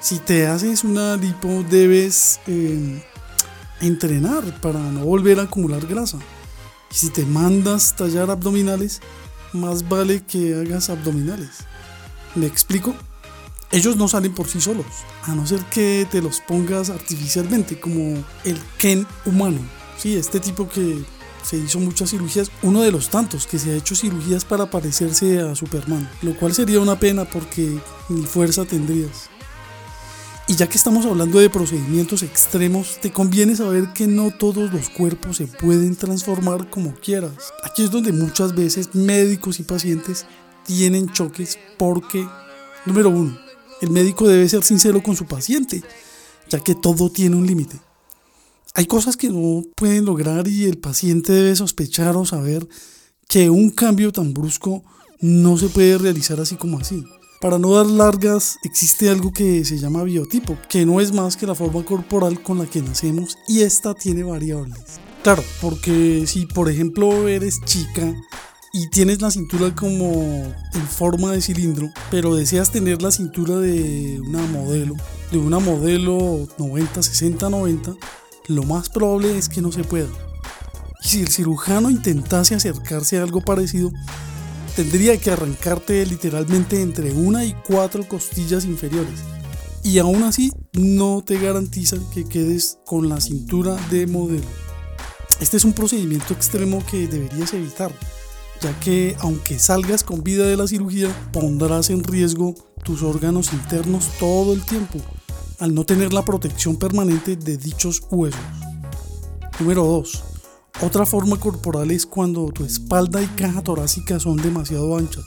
Si 0.00 0.18
te 0.18 0.46
haces 0.46 0.84
una 0.84 1.16
lipo 1.16 1.64
debes 1.70 2.38
eh, 2.46 3.02
entrenar 3.80 4.60
para 4.60 4.80
no 4.80 5.02
volver 5.02 5.40
a 5.40 5.44
acumular 5.44 5.86
grasa. 5.86 6.18
Si 6.90 7.08
te 7.08 7.24
mandas 7.24 7.96
tallar 7.96 8.28
abdominales, 8.30 9.00
más 9.54 9.88
vale 9.88 10.22
que 10.24 10.54
hagas 10.54 10.90
abdominales. 10.90 11.60
¿Me 12.34 12.44
explico? 12.44 12.94
Ellos 13.70 13.96
no 13.96 14.08
salen 14.08 14.34
por 14.34 14.46
sí 14.46 14.60
solos, 14.60 14.84
a 15.22 15.34
no 15.34 15.46
ser 15.46 15.60
que 15.70 16.06
te 16.10 16.20
los 16.20 16.40
pongas 16.40 16.90
artificialmente, 16.90 17.80
como 17.80 18.22
el 18.44 18.60
Ken 18.76 19.06
humano. 19.24 19.60
Sí, 19.96 20.16
este 20.16 20.38
tipo 20.38 20.68
que 20.68 21.02
se 21.46 21.56
hizo 21.56 21.78
muchas 21.78 22.10
cirugías, 22.10 22.50
uno 22.62 22.82
de 22.82 22.90
los 22.90 23.08
tantos 23.08 23.46
que 23.46 23.60
se 23.60 23.70
ha 23.70 23.76
hecho 23.76 23.94
cirugías 23.94 24.44
para 24.44 24.68
parecerse 24.68 25.40
a 25.40 25.54
Superman, 25.54 26.10
lo 26.22 26.36
cual 26.36 26.52
sería 26.52 26.80
una 26.80 26.98
pena 26.98 27.24
porque 27.24 27.78
ni 28.08 28.22
fuerza 28.22 28.64
tendrías. 28.64 29.30
Y 30.48 30.56
ya 30.56 30.68
que 30.68 30.76
estamos 30.76 31.06
hablando 31.06 31.38
de 31.38 31.50
procedimientos 31.50 32.24
extremos, 32.24 32.98
te 33.00 33.12
conviene 33.12 33.54
saber 33.54 33.92
que 33.92 34.08
no 34.08 34.32
todos 34.32 34.72
los 34.72 34.88
cuerpos 34.88 35.36
se 35.36 35.46
pueden 35.46 35.94
transformar 35.94 36.68
como 36.68 36.94
quieras. 36.94 37.52
Aquí 37.62 37.84
es 37.84 37.90
donde 37.90 38.12
muchas 38.12 38.54
veces 38.54 38.94
médicos 38.94 39.60
y 39.60 39.62
pacientes 39.62 40.26
tienen 40.64 41.12
choques 41.12 41.58
porque, 41.78 42.26
número 42.86 43.10
uno, 43.10 43.38
el 43.80 43.90
médico 43.90 44.26
debe 44.26 44.48
ser 44.48 44.64
sincero 44.64 45.00
con 45.00 45.14
su 45.14 45.26
paciente, 45.26 45.82
ya 46.48 46.58
que 46.58 46.74
todo 46.74 47.10
tiene 47.10 47.36
un 47.36 47.46
límite. 47.46 47.85
Hay 48.78 48.84
cosas 48.84 49.16
que 49.16 49.30
no 49.30 49.62
pueden 49.74 50.04
lograr 50.04 50.46
y 50.48 50.64
el 50.64 50.76
paciente 50.76 51.32
debe 51.32 51.56
sospechar 51.56 52.14
o 52.14 52.26
saber 52.26 52.68
que 53.26 53.48
un 53.48 53.70
cambio 53.70 54.12
tan 54.12 54.34
brusco 54.34 54.84
no 55.18 55.56
se 55.56 55.70
puede 55.70 55.96
realizar 55.96 56.38
así 56.40 56.56
como 56.56 56.78
así. 56.78 57.02
Para 57.40 57.58
no 57.58 57.72
dar 57.72 57.86
largas, 57.86 58.58
existe 58.64 59.08
algo 59.08 59.32
que 59.32 59.64
se 59.64 59.78
llama 59.78 60.02
biotipo, 60.02 60.58
que 60.68 60.84
no 60.84 61.00
es 61.00 61.14
más 61.14 61.38
que 61.38 61.46
la 61.46 61.54
forma 61.54 61.86
corporal 61.86 62.42
con 62.42 62.58
la 62.58 62.66
que 62.66 62.82
nacemos 62.82 63.38
y 63.48 63.62
esta 63.62 63.94
tiene 63.94 64.24
variables. 64.24 65.00
Claro, 65.22 65.42
porque 65.62 66.26
si 66.26 66.44
por 66.44 66.68
ejemplo 66.68 67.28
eres 67.28 67.62
chica 67.64 68.14
y 68.74 68.90
tienes 68.90 69.22
la 69.22 69.30
cintura 69.30 69.74
como 69.74 70.12
en 70.12 70.86
forma 70.86 71.32
de 71.32 71.40
cilindro, 71.40 71.88
pero 72.10 72.34
deseas 72.34 72.70
tener 72.70 73.00
la 73.00 73.10
cintura 73.10 73.56
de 73.56 74.20
una 74.20 74.42
modelo, 74.48 74.96
de 75.32 75.38
una 75.38 75.60
modelo 75.60 76.46
90, 76.58 77.02
60, 77.02 77.48
90, 77.48 77.96
lo 78.48 78.62
más 78.62 78.88
probable 78.88 79.36
es 79.36 79.48
que 79.48 79.62
no 79.62 79.72
se 79.72 79.84
pueda. 79.84 80.08
Y 81.04 81.08
si 81.08 81.20
el 81.20 81.28
cirujano 81.28 81.90
intentase 81.90 82.54
acercarse 82.54 83.18
a 83.18 83.22
algo 83.22 83.40
parecido, 83.40 83.90
tendría 84.74 85.16
que 85.18 85.30
arrancarte 85.30 86.04
literalmente 86.06 86.82
entre 86.82 87.12
una 87.12 87.44
y 87.44 87.54
cuatro 87.66 88.06
costillas 88.06 88.64
inferiores. 88.64 89.20
Y 89.82 89.98
aún 89.98 90.22
así 90.24 90.50
no 90.72 91.22
te 91.24 91.38
garantizan 91.38 92.04
que 92.10 92.24
quedes 92.24 92.78
con 92.84 93.08
la 93.08 93.20
cintura 93.20 93.76
de 93.90 94.06
modelo. 94.06 94.44
Este 95.40 95.56
es 95.56 95.64
un 95.64 95.74
procedimiento 95.74 96.34
extremo 96.34 96.84
que 96.90 97.06
deberías 97.06 97.52
evitar, 97.54 97.92
ya 98.60 98.78
que 98.80 99.16
aunque 99.20 99.58
salgas 99.58 100.02
con 100.02 100.24
vida 100.24 100.46
de 100.46 100.56
la 100.56 100.66
cirugía, 100.66 101.08
pondrás 101.32 101.90
en 101.90 102.02
riesgo 102.02 102.54
tus 102.84 103.02
órganos 103.02 103.52
internos 103.52 104.08
todo 104.18 104.54
el 104.54 104.64
tiempo, 104.64 104.98
al 105.58 105.74
no 105.74 105.84
tener 105.84 106.12
la 106.12 106.24
protección 106.24 106.76
permanente 106.76 107.36
de 107.36 107.56
dichos 107.56 108.02
huesos. 108.10 108.40
Número 109.60 109.84
2 109.84 110.24
otra 110.82 111.06
forma 111.06 111.40
corporal 111.40 111.90
es 111.90 112.04
cuando 112.04 112.52
tu 112.52 112.62
espalda 112.62 113.22
y 113.22 113.26
caja 113.28 113.62
torácica 113.62 114.20
son 114.20 114.36
demasiado 114.36 114.94
anchas. 114.98 115.24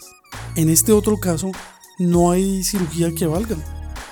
En 0.55 0.69
este 0.69 0.91
otro 0.91 1.17
caso, 1.17 1.51
no 1.97 2.29
hay 2.29 2.63
cirugía 2.63 3.11
que 3.15 3.25
valga. 3.25 3.57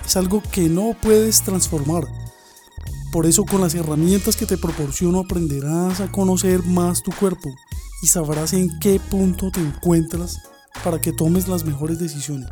Es 0.04 0.18
algo 0.18 0.42
que 0.52 0.68
no 0.68 0.96
puedes 1.00 1.44
transformar. 1.44 2.06
Por 3.12 3.28
eso 3.28 3.46
con 3.46 3.62
las 3.62 3.76
herramientas 3.76 4.36
que 4.36 4.48
te 4.48 4.58
proporciono 4.58 5.20
aprenderás 5.20 6.02
a 6.02 6.12
conocer 6.12 6.64
más 6.64 7.04
tu 7.04 7.12
cuerpo 7.12 7.54
y 8.02 8.08
sabrás 8.08 8.54
en 8.54 8.72
qué 8.80 9.00
punto 9.00 9.52
te 9.52 9.60
encuentras 9.60 10.40
para 10.84 11.00
que 11.00 11.14
tomes 11.14 11.48
las 11.48 11.66
mejores 11.66 12.00
decisiones. 12.00 12.50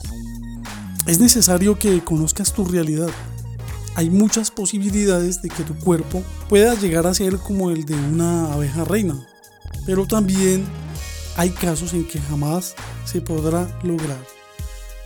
Es 1.07 1.19
necesario 1.19 1.79
que 1.79 2.03
conozcas 2.03 2.53
tu 2.53 2.65
realidad 2.65 3.09
hay 3.95 4.09
muchas 4.09 4.51
posibilidades 4.51 5.41
de 5.41 5.49
que 5.49 5.63
tu 5.63 5.73
cuerpo 5.75 6.21
pueda 6.49 6.75
llegar 6.75 7.07
a 7.07 7.13
ser 7.13 7.37
como 7.37 7.71
el 7.71 7.85
de 7.85 7.95
una 7.95 8.53
abeja 8.53 8.83
reina, 8.83 9.25
pero 9.85 10.05
también 10.05 10.65
hay 11.37 11.49
casos 11.49 11.93
en 11.93 12.05
que 12.05 12.19
jamás 12.19 12.75
se 13.05 13.21
podrá 13.21 13.67
lograr. 13.83 14.23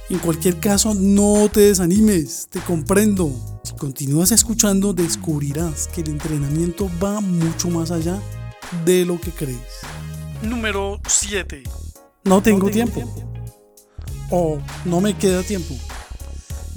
En 0.09 0.17
cualquier 0.17 0.59
caso, 0.59 0.95
no 0.95 1.49
te 1.53 1.61
desanimes, 1.61 2.47
te 2.49 2.59
comprendo. 2.61 3.31
Si 3.63 3.75
continúas 3.75 4.31
escuchando, 4.31 4.91
descubrirás 4.93 5.87
que 5.87 6.01
el 6.01 6.09
entrenamiento 6.09 6.89
va 7.01 7.21
mucho 7.21 7.69
más 7.69 7.91
allá 7.91 8.19
de 8.85 9.05
lo 9.05 9.21
que 9.21 9.29
crees. 9.29 9.59
Número 10.41 10.99
7. 11.07 11.61
No 12.23 12.41
tengo, 12.41 12.71
tiempo. 12.71 13.03
O 14.31 14.59
no 14.85 14.99
me 14.99 15.15
queda 15.15 15.43
tiempo. 15.43 15.75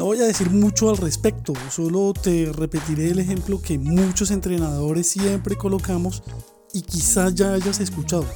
No 0.02 0.06
voy 0.06 0.20
a 0.20 0.24
decir 0.24 0.50
mucho 0.50 0.90
al 0.90 0.96
respecto, 0.96 1.52
solo 1.70 2.12
te 2.12 2.50
repetiré 2.52 3.12
el 3.12 3.20
ejemplo 3.20 3.62
que 3.62 3.78
muchos 3.78 4.32
entrenadores 4.32 5.08
siempre 5.08 5.54
colocamos 5.54 6.24
y 6.72 6.82
quizás 6.82 7.36
ya 7.36 7.52
hayas 7.52 7.78
escuchado. 7.78 8.26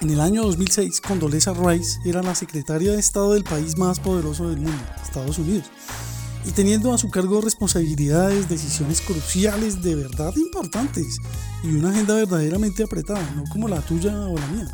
En 0.00 0.10
el 0.10 0.20
año 0.20 0.44
2006, 0.44 1.00
Condoleezza 1.00 1.54
Rice 1.54 1.98
era 2.04 2.22
la 2.22 2.36
secretaria 2.36 2.92
de 2.92 3.00
Estado 3.00 3.32
del 3.32 3.42
país 3.42 3.76
más 3.76 3.98
poderoso 3.98 4.48
del 4.48 4.60
mundo, 4.60 4.80
Estados 5.02 5.40
Unidos, 5.40 5.64
y 6.44 6.52
teniendo 6.52 6.94
a 6.94 6.98
su 6.98 7.10
cargo 7.10 7.40
responsabilidades, 7.40 8.48
decisiones 8.48 9.00
cruciales 9.00 9.82
de 9.82 9.96
verdad 9.96 10.32
importantes 10.36 11.18
y 11.64 11.74
una 11.74 11.90
agenda 11.90 12.14
verdaderamente 12.14 12.84
apretada, 12.84 13.28
no 13.34 13.42
como 13.50 13.66
la 13.66 13.80
tuya 13.80 14.16
o 14.28 14.38
la 14.38 14.46
mía. 14.46 14.68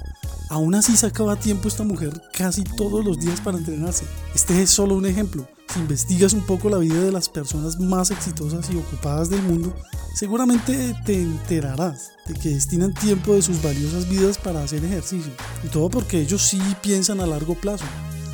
Aún 0.50 0.75
así 0.75 0.94
sacaba 0.94 1.40
tiempo 1.40 1.68
esta 1.68 1.85
mujer 1.85 2.20
casi 2.35 2.64
todos 2.64 3.02
los 3.02 3.18
días 3.18 3.40
para 3.40 3.56
entrenarse. 3.56 4.04
Este 4.35 4.61
es 4.61 4.68
solo 4.68 4.94
un 4.94 5.06
ejemplo. 5.06 5.49
Si 5.72 5.80
investigas 5.80 6.32
un 6.32 6.46
poco 6.46 6.70
la 6.70 6.78
vida 6.78 7.02
de 7.02 7.12
las 7.12 7.28
personas 7.28 7.78
más 7.78 8.10
exitosas 8.10 8.70
y 8.70 8.76
ocupadas 8.76 9.28
del 9.28 9.42
mundo, 9.42 9.75
seguramente 10.14 10.94
te 11.04 11.20
enterarás 11.20 12.12
de 12.26 12.34
que 12.34 12.50
destinan 12.50 12.94
tiempo 12.94 13.34
de 13.34 13.42
sus 13.42 13.62
valiosas 13.62 14.08
vidas 14.08 14.38
para 14.38 14.62
hacer 14.62 14.84
ejercicio. 14.84 15.32
Y 15.62 15.68
todo 15.68 15.90
porque 15.90 16.20
ellos 16.20 16.42
sí 16.42 16.60
piensan 16.82 17.20
a 17.20 17.26
largo 17.26 17.54
plazo. 17.54 17.84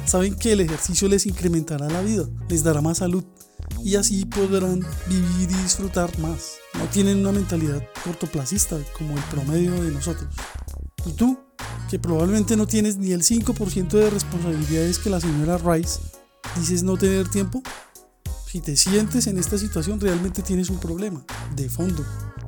Saben 0.07 0.37
que 0.37 0.53
el 0.53 0.61
ejercicio 0.61 1.09
les 1.09 1.27
incrementará 1.27 1.89
la 1.89 2.03
vida, 2.03 2.25
les 2.49 2.63
dará 2.63 2.81
más 2.81 2.99
salud 2.99 3.25
y 3.83 3.97
así 3.97 4.25
podrán 4.25 4.81
vivir 5.09 5.51
y 5.51 5.63
disfrutar 5.63 6.17
más. 6.19 6.57
No 6.75 6.85
tienen 6.87 7.19
una 7.19 7.33
mentalidad 7.33 7.83
cortoplacista 8.05 8.79
como 8.97 9.17
el 9.17 9.23
promedio 9.25 9.73
de 9.83 9.91
nosotros. 9.91 10.29
¿Y 11.07 11.13
tú? 11.13 11.39
Que 11.91 11.99
probablemente 11.99 12.57
no 12.57 12.67
tienes 12.67 12.97
ni 12.97 13.13
el 13.13 13.23
5% 13.23 13.89
de 13.89 14.11
responsabilidades 14.11 14.99
que 14.99 15.11
la 15.11 15.21
señora 15.21 15.59
Rice, 15.59 16.01
dices 16.57 16.83
no 16.83 16.97
tener 16.97 17.29
tiempo. 17.29 17.63
Si 18.47 18.61
te 18.61 18.77
sientes 18.77 19.27
en 19.27 19.39
esta 19.39 19.59
situación, 19.59 20.01
realmente 20.01 20.43
tienes 20.43 20.71
un 20.71 20.79
problema 20.79 21.25
de 21.57 21.69
fondo. 21.69 22.05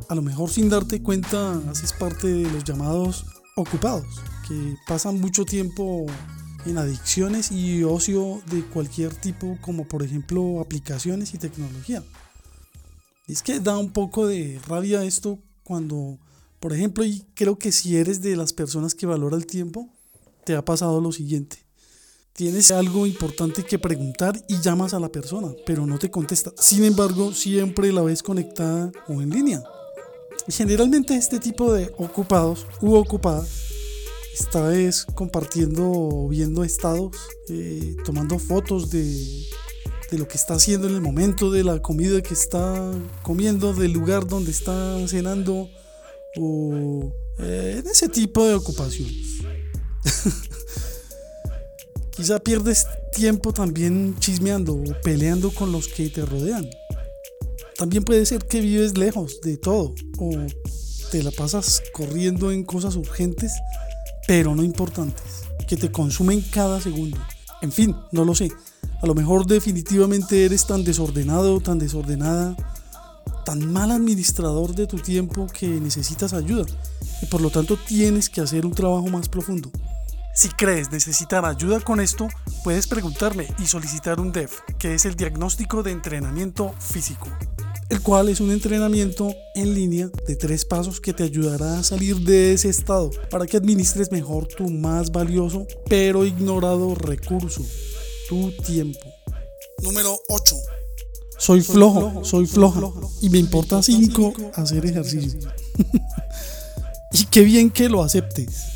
A 0.09 0.15
lo 0.15 0.23
mejor 0.23 0.51
sin 0.51 0.69
darte 0.69 1.03
cuenta, 1.03 1.61
haces 1.69 1.93
parte 1.93 2.29
de 2.29 2.51
los 2.51 2.65
llamados 2.65 3.27
ocupados, 3.57 4.07
que 4.47 4.77
pasan 4.87 5.21
mucho 5.21 5.45
tiempo 5.45 6.07
en 6.65 6.79
adicciones 6.79 7.51
y 7.51 7.83
ocio 7.83 8.41
de 8.51 8.63
cualquier 8.65 9.15
tipo, 9.15 9.59
como 9.61 9.87
por 9.87 10.03
ejemplo 10.03 10.61
aplicaciones 10.61 11.35
y 11.35 11.39
tecnología. 11.39 12.03
Es 13.27 13.43
que 13.43 13.59
da 13.59 13.77
un 13.77 13.93
poco 13.93 14.27
de 14.27 14.61
rabia 14.69 15.03
esto 15.03 15.41
cuando 15.65 16.19
por 16.61 16.73
ejemplo, 16.73 17.05
y 17.05 17.25
creo 17.35 17.59
que 17.59 17.71
si 17.71 17.97
eres 17.97 18.23
de 18.23 18.37
las 18.37 18.53
personas 18.53 18.95
que 18.95 19.07
valora 19.07 19.37
el 19.37 19.47
tiempo, 19.47 19.89
te 20.45 20.57
ha 20.57 20.65
pasado 20.65 21.01
lo 21.01 21.13
siguiente. 21.13 21.66
Tienes 22.37 22.71
algo 22.71 23.07
importante 23.07 23.65
que 23.65 23.79
preguntar 23.79 24.39
y 24.47 24.61
llamas 24.61 24.93
a 24.93 25.01
la 25.01 25.09
persona, 25.09 25.55
pero 25.65 25.87
no 25.87 25.99
te 25.99 26.11
contesta. 26.11 26.53
Sin 26.59 26.85
embargo, 26.85 27.33
siempre 27.33 27.91
la 27.93 28.03
ves 28.03 28.23
conectada 28.23 28.93
o 29.09 29.23
en 29.23 29.31
línea. 29.31 29.65
generalmente 30.49 31.17
este 31.17 31.39
tipo 31.39 31.73
de 31.73 31.91
ocupados 31.97 32.67
u 32.83 32.95
ocupadas 32.95 33.49
está 34.35 34.69
vez 34.69 35.07
compartiendo 35.15 36.29
viendo 36.29 36.63
estados, 36.63 37.17
eh, 37.49 37.97
tomando 38.05 38.39
fotos 38.39 38.91
de, 38.91 39.47
de 40.11 40.19
lo 40.19 40.29
que 40.29 40.37
está 40.37 40.55
haciendo 40.55 40.89
en 40.89 40.95
el 40.95 41.01
momento, 41.01 41.51
de 41.51 41.65
la 41.65 41.81
comida 41.81 42.21
que 42.21 42.35
está 42.35 42.93
comiendo, 43.23 43.73
del 43.73 43.93
lugar 43.93 44.27
donde 44.27 44.51
está 44.51 45.09
cenando, 45.09 45.71
o 46.37 47.13
eh, 47.39 47.81
en 47.83 47.91
ese 47.91 48.11
tipo 48.11 48.45
de 48.45 48.55
ocupaciones. 48.57 49.41
Quizá 52.17 52.39
pierdes 52.39 52.87
tiempo 53.13 53.53
también 53.53 54.17
chismeando 54.19 54.75
o 54.75 54.85
peleando 55.03 55.51
con 55.51 55.71
los 55.71 55.89
que 55.89 56.09
te 56.09 56.25
rodean. 56.25 56.69
También 57.77 58.05
puede 58.05 58.25
ser 58.25 58.47
que 58.47 58.61
vives 58.61 58.97
lejos 58.97 59.41
de 59.43 59.59
todo 59.59 59.95
o 60.19 60.31
te 61.11 61.23
la 61.23 61.31
pasas 61.31 61.83
corriendo 61.93 62.51
en 62.51 62.65
cosas 62.65 62.97
urgentes 62.97 63.53
pero 64.27 64.55
no 64.55 64.63
importantes, 64.63 65.45
que 65.67 65.77
te 65.77 65.91
consumen 65.91 66.45
cada 66.51 66.81
segundo. 66.81 67.17
En 67.63 67.73
fin, 67.73 67.95
no 68.13 68.25
lo 68.25 68.35
sé. 68.35 68.51
A 69.01 69.07
lo 69.07 69.15
mejor 69.15 69.47
definitivamente 69.47 70.45
eres 70.45 70.67
tan 70.67 70.85
desordenado, 70.85 71.61
tan 71.61 71.79
desordenada, 71.79 72.57
tan 73.45 73.73
mal 73.73 73.91
administrador 73.91 74.75
de 74.75 74.87
tu 74.87 74.99
tiempo 74.99 75.47
que 75.47 75.69
necesitas 75.69 76.33
ayuda 76.33 76.65
y 77.23 77.27
por 77.27 77.41
lo 77.41 77.51
tanto 77.51 77.77
tienes 77.77 78.29
que 78.29 78.41
hacer 78.41 78.67
un 78.67 78.73
trabajo 78.73 79.07
más 79.07 79.29
profundo. 79.29 79.71
Si 80.37 80.51
crees 80.51 80.93
necesitar 80.93 81.45
ayuda 81.45 81.81
con 81.81 81.99
esto, 81.99 82.29
puedes 82.63 82.87
preguntarme 82.87 83.49
y 83.59 83.67
solicitar 83.67 84.21
un 84.21 84.33
DEF, 84.33 84.61
que 84.79 84.95
es 84.95 85.07
el 85.07 85.17
diagnóstico 85.17 85.83
de 85.83 85.93
entrenamiento 85.93 86.75
físico 86.79 87.29
el 87.89 88.03
cual 88.03 88.29
es 88.29 88.41
un 88.41 88.51
entrenamiento 88.51 89.33
en 89.55 89.75
línea 89.75 90.11
de 90.27 90.37
tres 90.37 90.65
pasos 90.65 91.01
que 91.01 91.13
te 91.13 91.23
ayudará 91.23 91.79
a 91.79 91.85
salir 91.85 92.17
de 92.17 92.53
ese 92.53 92.69
estado 92.69 93.11
para 93.31 93.47
que 93.47 93.57
administres 93.57 94.11
mejor 94.11 94.47
tu 94.49 94.69
más 94.69 95.13
valioso 95.13 95.67
pero 95.89 96.27
ignorado 96.27 96.95
recurso, 96.95 97.65
tu 98.29 98.51
tiempo. 98.65 98.99
Número 99.83 100.19
8. 100.29 100.57
Soy 101.39 101.61
flojo, 101.61 102.25
soy 102.25 102.47
floja 102.47 102.81
y 103.21 103.31
me 103.31 103.39
importa 103.39 103.83
5 103.83 104.35
hacer 104.55 104.85
ejercicio. 104.87 105.39
y 107.13 107.27
qué 107.27 107.43
bien 107.43 107.71
que 107.71 107.89
lo 107.89 108.03
aceptes. 108.03 108.76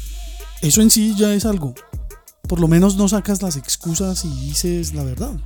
Eso 0.62 0.83
en 0.83 0.90
sí 0.90 1.14
ya 1.17 1.33
es 1.33 1.47
algo. 1.47 1.75
Por 2.47 2.61
lo 2.61 2.69
menos 2.69 2.97
no 2.97 3.09
sacas 3.09 3.40
las 3.40 3.57
excusas 3.57 4.26
y 4.26 4.29
dices 4.29 4.93
la 4.93 5.05
verdad. 5.05 5.40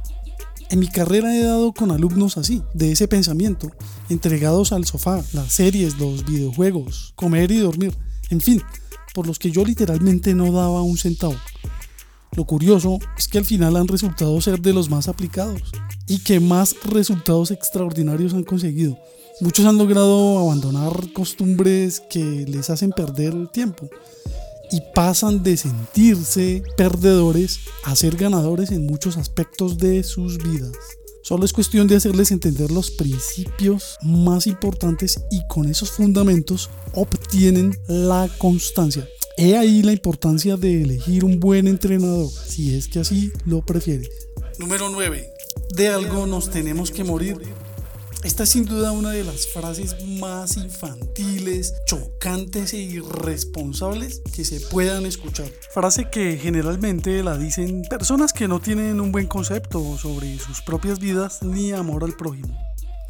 En 0.70 0.80
mi 0.80 0.88
carrera 0.88 1.36
he 1.36 1.44
dado 1.44 1.72
con 1.72 1.92
alumnos 1.92 2.36
así, 2.36 2.62
de 2.72 2.90
ese 2.90 3.06
pensamiento, 3.06 3.70
entregados 4.08 4.72
al 4.72 4.86
sofá, 4.86 5.22
las 5.32 5.52
series, 5.52 5.98
los 5.98 6.24
videojuegos, 6.24 7.12
comer 7.14 7.52
y 7.52 7.58
dormir, 7.58 7.96
en 8.30 8.40
fin, 8.40 8.60
por 9.14 9.28
los 9.28 9.38
que 9.38 9.52
yo 9.52 9.64
literalmente 9.64 10.34
no 10.34 10.50
daba 10.50 10.82
un 10.82 10.96
centavo. 10.96 11.36
Lo 12.34 12.44
curioso 12.44 12.98
es 13.16 13.28
que 13.28 13.38
al 13.38 13.44
final 13.44 13.76
han 13.76 13.86
resultado 13.86 14.40
ser 14.40 14.60
de 14.60 14.72
los 14.72 14.90
más 14.90 15.06
aplicados 15.06 15.62
y 16.08 16.18
que 16.18 16.40
más 16.40 16.74
resultados 16.82 17.52
extraordinarios 17.52 18.34
han 18.34 18.42
conseguido. 18.42 18.98
Muchos 19.40 19.64
han 19.66 19.78
logrado 19.78 20.40
abandonar 20.40 21.12
costumbres 21.12 22.02
que 22.10 22.46
les 22.48 22.70
hacen 22.70 22.90
perder 22.90 23.34
el 23.34 23.50
tiempo 23.50 23.88
y 24.70 24.80
pasan 24.94 25.42
de 25.42 25.56
sentirse 25.56 26.62
perdedores 26.76 27.60
a 27.84 27.96
ser 27.96 28.16
ganadores 28.16 28.70
en 28.70 28.86
muchos 28.86 29.16
aspectos 29.16 29.78
de 29.78 30.02
sus 30.02 30.38
vidas. 30.38 30.72
Solo 31.22 31.46
es 31.46 31.54
cuestión 31.54 31.86
de 31.86 31.96
hacerles 31.96 32.30
entender 32.32 32.70
los 32.70 32.90
principios 32.90 33.96
más 34.02 34.46
importantes 34.46 35.18
y 35.30 35.40
con 35.48 35.68
esos 35.70 35.90
fundamentos 35.90 36.68
obtienen 36.92 37.74
la 37.88 38.28
constancia. 38.38 39.08
He 39.36 39.56
ahí 39.56 39.82
la 39.82 39.92
importancia 39.92 40.56
de 40.56 40.82
elegir 40.82 41.24
un 41.24 41.40
buen 41.40 41.66
entrenador, 41.66 42.30
si 42.30 42.76
es 42.76 42.88
que 42.88 43.00
así 43.00 43.32
lo 43.46 43.64
prefieres. 43.64 44.10
Número 44.58 44.90
9. 44.90 45.30
De 45.74 45.88
algo 45.88 46.26
nos 46.26 46.50
tenemos 46.50 46.90
que 46.90 47.04
morir 47.04 47.38
esta 48.24 48.44
es 48.44 48.48
sin 48.48 48.64
duda 48.64 48.90
una 48.90 49.10
de 49.10 49.22
las 49.22 49.46
frases 49.46 49.96
más 50.18 50.56
infantiles, 50.56 51.74
chocantes 51.84 52.72
e 52.72 52.78
irresponsables 52.78 54.22
que 54.34 54.46
se 54.46 54.60
puedan 54.60 55.04
escuchar. 55.04 55.46
Frase 55.70 56.08
que 56.08 56.38
generalmente 56.38 57.22
la 57.22 57.36
dicen 57.36 57.82
personas 57.82 58.32
que 58.32 58.48
no 58.48 58.60
tienen 58.60 59.02
un 59.02 59.12
buen 59.12 59.26
concepto 59.26 59.98
sobre 59.98 60.38
sus 60.38 60.62
propias 60.62 61.00
vidas 61.00 61.42
ni 61.42 61.72
amor 61.72 62.02
al 62.02 62.16
prójimo. 62.16 62.58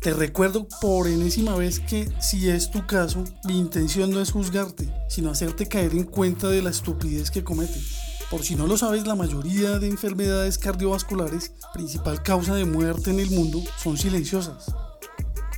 Te 0.00 0.12
recuerdo 0.12 0.66
por 0.80 1.06
enésima 1.06 1.54
vez 1.54 1.78
que 1.78 2.08
si 2.20 2.50
es 2.50 2.72
tu 2.72 2.84
caso, 2.84 3.22
mi 3.44 3.56
intención 3.56 4.10
no 4.10 4.20
es 4.20 4.32
juzgarte, 4.32 4.92
sino 5.08 5.30
hacerte 5.30 5.66
caer 5.66 5.92
en 5.92 6.04
cuenta 6.04 6.48
de 6.48 6.60
la 6.60 6.70
estupidez 6.70 7.30
que 7.30 7.44
cometes. 7.44 7.98
Por 8.32 8.42
si 8.42 8.56
no 8.56 8.66
lo 8.66 8.76
sabes, 8.76 9.06
la 9.06 9.14
mayoría 9.14 9.78
de 9.78 9.86
enfermedades 9.86 10.58
cardiovasculares, 10.58 11.52
principal 11.72 12.20
causa 12.24 12.56
de 12.56 12.64
muerte 12.64 13.10
en 13.10 13.20
el 13.20 13.30
mundo, 13.30 13.62
son 13.80 13.96
silenciosas 13.96 14.66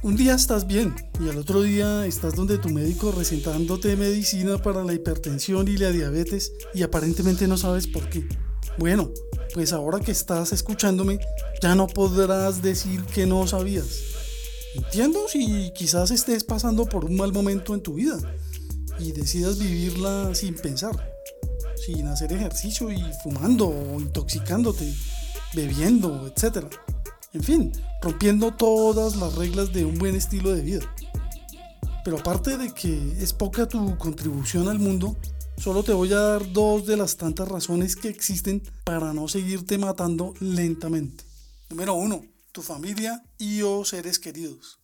un 0.02 0.16
día 0.16 0.34
estás 0.34 0.66
bien 0.66 0.94
y 1.20 1.28
al 1.28 1.38
otro 1.38 1.62
día 1.62 2.06
estás 2.06 2.34
donde 2.34 2.58
tu 2.58 2.68
médico 2.68 3.12
recetándote 3.12 3.96
medicina 3.96 4.58
para 4.58 4.84
la 4.84 4.92
hipertensión 4.92 5.68
y 5.68 5.76
la 5.76 5.90
diabetes 5.90 6.52
y 6.74 6.82
aparentemente 6.82 7.48
no 7.48 7.56
sabes 7.56 7.86
por 7.86 8.08
qué. 8.08 8.26
Bueno, 8.78 9.10
pues 9.54 9.72
ahora 9.72 10.00
que 10.00 10.12
estás 10.12 10.52
escuchándome 10.52 11.18
ya 11.62 11.74
no 11.74 11.86
podrás 11.86 12.62
decir 12.62 13.02
que 13.04 13.26
no 13.26 13.46
sabías. 13.46 14.02
Entiendo 14.74 15.26
si 15.28 15.72
quizás 15.74 16.10
estés 16.10 16.44
pasando 16.44 16.84
por 16.86 17.06
un 17.06 17.16
mal 17.16 17.32
momento 17.32 17.74
en 17.74 17.80
tu 17.80 17.94
vida 17.94 18.18
y 18.98 19.12
decidas 19.12 19.58
vivirla 19.58 20.34
sin 20.34 20.54
pensar, 20.54 21.14
sin 21.86 22.06
hacer 22.08 22.32
ejercicio 22.32 22.90
y 22.90 23.02
fumando 23.22 23.68
o 23.68 24.00
intoxicándote, 24.00 24.92
bebiendo, 25.54 26.26
etc. 26.26 26.66
En 27.36 27.42
fin, 27.42 27.70
rompiendo 28.00 28.54
todas 28.54 29.16
las 29.16 29.34
reglas 29.34 29.70
de 29.70 29.84
un 29.84 29.98
buen 29.98 30.16
estilo 30.16 30.54
de 30.54 30.62
vida. 30.62 30.94
Pero 32.02 32.18
aparte 32.18 32.56
de 32.56 32.72
que 32.72 33.12
es 33.20 33.34
poca 33.34 33.68
tu 33.68 33.98
contribución 33.98 34.68
al 34.68 34.78
mundo, 34.78 35.18
solo 35.58 35.82
te 35.82 35.92
voy 35.92 36.14
a 36.14 36.18
dar 36.18 36.50
dos 36.54 36.86
de 36.86 36.96
las 36.96 37.18
tantas 37.18 37.46
razones 37.46 37.94
que 37.94 38.08
existen 38.08 38.62
para 38.84 39.12
no 39.12 39.28
seguirte 39.28 39.76
matando 39.76 40.32
lentamente. 40.40 41.24
Número 41.68 41.92
uno, 41.92 42.24
tu 42.52 42.62
familia 42.62 43.22
y 43.36 43.60
o 43.60 43.84
seres 43.84 44.18
queridos. 44.18 44.78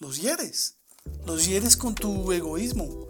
Los 0.00 0.20
hieres. 0.20 0.78
Los 1.24 1.46
hieres 1.46 1.76
con 1.76 1.94
tu 1.94 2.32
egoísmo. 2.32 3.06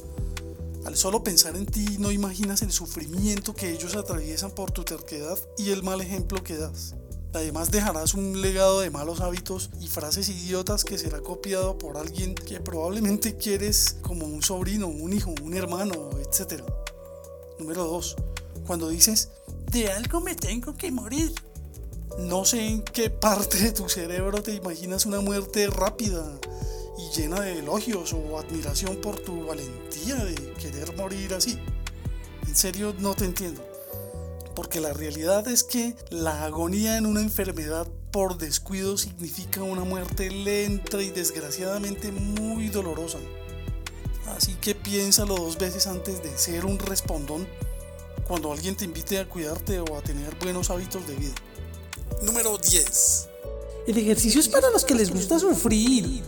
Al 0.85 0.99
solo 0.99 1.25
pensar 1.25 1.57
en 1.57 1.65
ti 1.65 1.97
no 1.99 2.13
imaginas 2.13 2.61
el 2.61 2.73
sufrimiento 2.73 3.55
que 3.55 3.73
ellos 3.73 3.97
atraviesan 3.97 4.51
por 4.51 4.71
tu 4.71 4.85
terquedad 4.85 5.39
y 5.57 5.71
el 5.71 5.83
mal 5.83 6.03
ejemplo 6.03 6.45
que 6.45 6.59
das. 6.59 6.95
Además 7.37 7.71
dejarás 7.71 8.15
un 8.15 8.41
legado 8.41 8.81
de 8.81 8.89
malos 8.89 9.21
hábitos 9.21 9.69
y 9.79 9.89
frases 9.89 10.31
idiotas 10.31 10.85
que 10.85 10.97
será 10.97 11.21
copiado 11.21 11.77
por 11.77 11.99
alguien 11.99 12.35
que 12.35 12.61
probablemente 12.61 13.37
quieres 13.37 13.99
como 14.01 14.25
un 14.25 14.43
sobrino, 14.43 14.87
un 14.87 15.13
hijo, 15.13 15.35
un 15.43 15.55
hermano, 15.55 16.09
etc. 16.19 16.63
Número 17.59 17.85
2. 17.85 18.17
Cuando 18.67 18.89
dices, 18.89 19.29
de 19.71 19.93
algo 19.93 20.23
me 20.23 20.35
tengo 20.35 20.75
que 20.79 20.91
morir. 20.91 21.35
No 22.21 22.47
sé 22.47 22.67
en 22.67 22.83
qué 22.83 23.11
parte 23.11 23.59
de 23.59 23.73
tu 23.73 23.87
cerebro 23.91 24.43
te 24.43 24.55
imaginas 24.55 25.05
una 25.05 25.21
muerte 25.21 25.67
rápida 25.67 26.25
y 26.97 27.15
llena 27.15 27.43
de 27.43 27.59
elogios 27.59 28.15
o 28.15 28.39
admiración 28.39 28.97
por 28.97 29.21
tu 29.21 29.45
valentía 29.45 30.17
de 30.17 30.35
querer 30.55 30.97
morir 30.97 31.35
así. 31.35 31.59
En 32.47 32.57
serio, 32.57 32.95
no 32.99 33.15
te 33.15 33.27
entiendo 33.27 33.76
porque 34.57 34.81
la 34.81 34.95
realidad 34.95 35.47
es 35.47 35.63
que 35.63 35.95
la 36.09 36.45
agonía 36.45 36.97
en 36.97 37.05
una 37.05 37.21
enfermedad 37.21 37.87
por 38.11 38.39
descuido 38.39 38.97
significa 38.97 39.63
una 39.63 39.85
muerte 39.85 40.31
lenta 40.31 41.03
y 41.03 41.11
desgraciadamente 41.11 42.11
muy 42.11 42.69
dolorosa. 42.69 43.19
Así 44.35 44.55
que 44.55 44.75
piénsalo 44.75 45.37
dos 45.37 45.59
veces 45.59 45.87
antes 45.87 46.23
de 46.23 46.37
ser 46.37 46.65
un 46.65 46.79
respondón 46.79 47.47
cuando 48.27 48.51
alguien 48.51 48.75
te 48.75 48.87
invite 48.87 49.19
a 49.19 49.29
cuidarte 49.29 49.79
o 49.79 49.97
a 49.97 50.01
tener 50.01 50.35
buenos 50.37 50.71
hábitos 50.71 51.07
de 51.07 51.15
vida. 51.15 51.35
Número 52.23 52.57
10. 52.57 53.29
El 53.87 53.99
ejercicio 53.99 54.41
es 54.41 54.49
para 54.49 54.71
los 54.71 54.87
que 54.87 54.95
les 54.95 55.13
gusta 55.13 55.39
sufrir. 55.39 56.23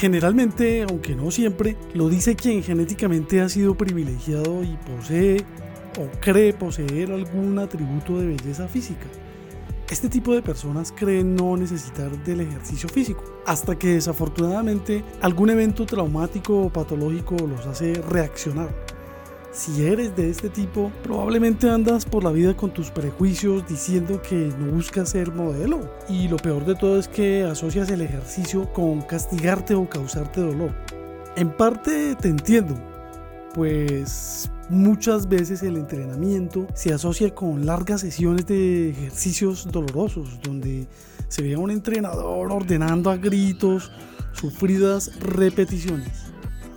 Generalmente, 0.00 0.82
aunque 0.82 1.14
no 1.14 1.30
siempre, 1.30 1.76
lo 1.94 2.08
dice 2.08 2.34
quien 2.34 2.64
genéticamente 2.64 3.40
ha 3.40 3.48
sido 3.48 3.76
privilegiado 3.76 4.62
y 4.64 4.76
posee 4.76 5.44
o 5.98 6.08
cree 6.20 6.52
poseer 6.52 7.10
algún 7.12 7.58
atributo 7.58 8.18
de 8.18 8.26
belleza 8.26 8.68
física. 8.68 9.06
Este 9.90 10.10
tipo 10.10 10.34
de 10.34 10.42
personas 10.42 10.92
creen 10.92 11.34
no 11.34 11.56
necesitar 11.56 12.10
del 12.24 12.42
ejercicio 12.42 12.90
físico, 12.90 13.24
hasta 13.46 13.78
que 13.78 13.94
desafortunadamente 13.94 15.02
algún 15.22 15.48
evento 15.48 15.86
traumático 15.86 16.64
o 16.64 16.70
patológico 16.70 17.36
los 17.46 17.66
hace 17.66 17.94
reaccionar. 17.94 18.68
Si 19.50 19.86
eres 19.86 20.14
de 20.14 20.28
este 20.28 20.50
tipo, 20.50 20.92
probablemente 21.02 21.70
andas 21.70 22.04
por 22.04 22.22
la 22.22 22.30
vida 22.30 22.54
con 22.54 22.70
tus 22.70 22.90
prejuicios 22.90 23.66
diciendo 23.66 24.20
que 24.20 24.52
no 24.58 24.72
buscas 24.72 25.08
ser 25.08 25.32
modelo. 25.32 25.80
Y 26.08 26.28
lo 26.28 26.36
peor 26.36 26.66
de 26.66 26.74
todo 26.74 26.98
es 26.98 27.08
que 27.08 27.44
asocias 27.44 27.90
el 27.90 28.02
ejercicio 28.02 28.70
con 28.72 29.00
castigarte 29.00 29.74
o 29.74 29.88
causarte 29.88 30.42
dolor. 30.42 30.72
En 31.34 31.50
parte 31.50 32.14
te 32.14 32.28
entiendo, 32.28 32.74
pues 33.58 34.48
muchas 34.70 35.28
veces 35.28 35.64
el 35.64 35.76
entrenamiento 35.76 36.68
se 36.74 36.94
asocia 36.94 37.34
con 37.34 37.66
largas 37.66 38.02
sesiones 38.02 38.46
de 38.46 38.90
ejercicios 38.90 39.66
dolorosos, 39.72 40.38
donde 40.44 40.86
se 41.26 41.42
ve 41.42 41.54
a 41.54 41.58
un 41.58 41.72
entrenador 41.72 42.52
ordenando 42.52 43.10
a 43.10 43.16
gritos 43.16 43.90
sufridas 44.32 45.10
repeticiones. 45.18 46.26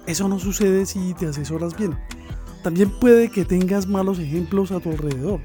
Eso 0.08 0.28
no 0.28 0.40
sucede 0.40 0.88
si 0.88 1.14
te 1.14 1.28
asesoras 1.28 1.78
bien. 1.78 1.96
También 2.64 2.90
puede 3.00 3.30
que 3.30 3.46
tengas 3.46 3.86
malos 3.86 4.18
ejemplos 4.18 4.72
a 4.72 4.80
tu 4.80 4.90
alrededor. 4.90 5.40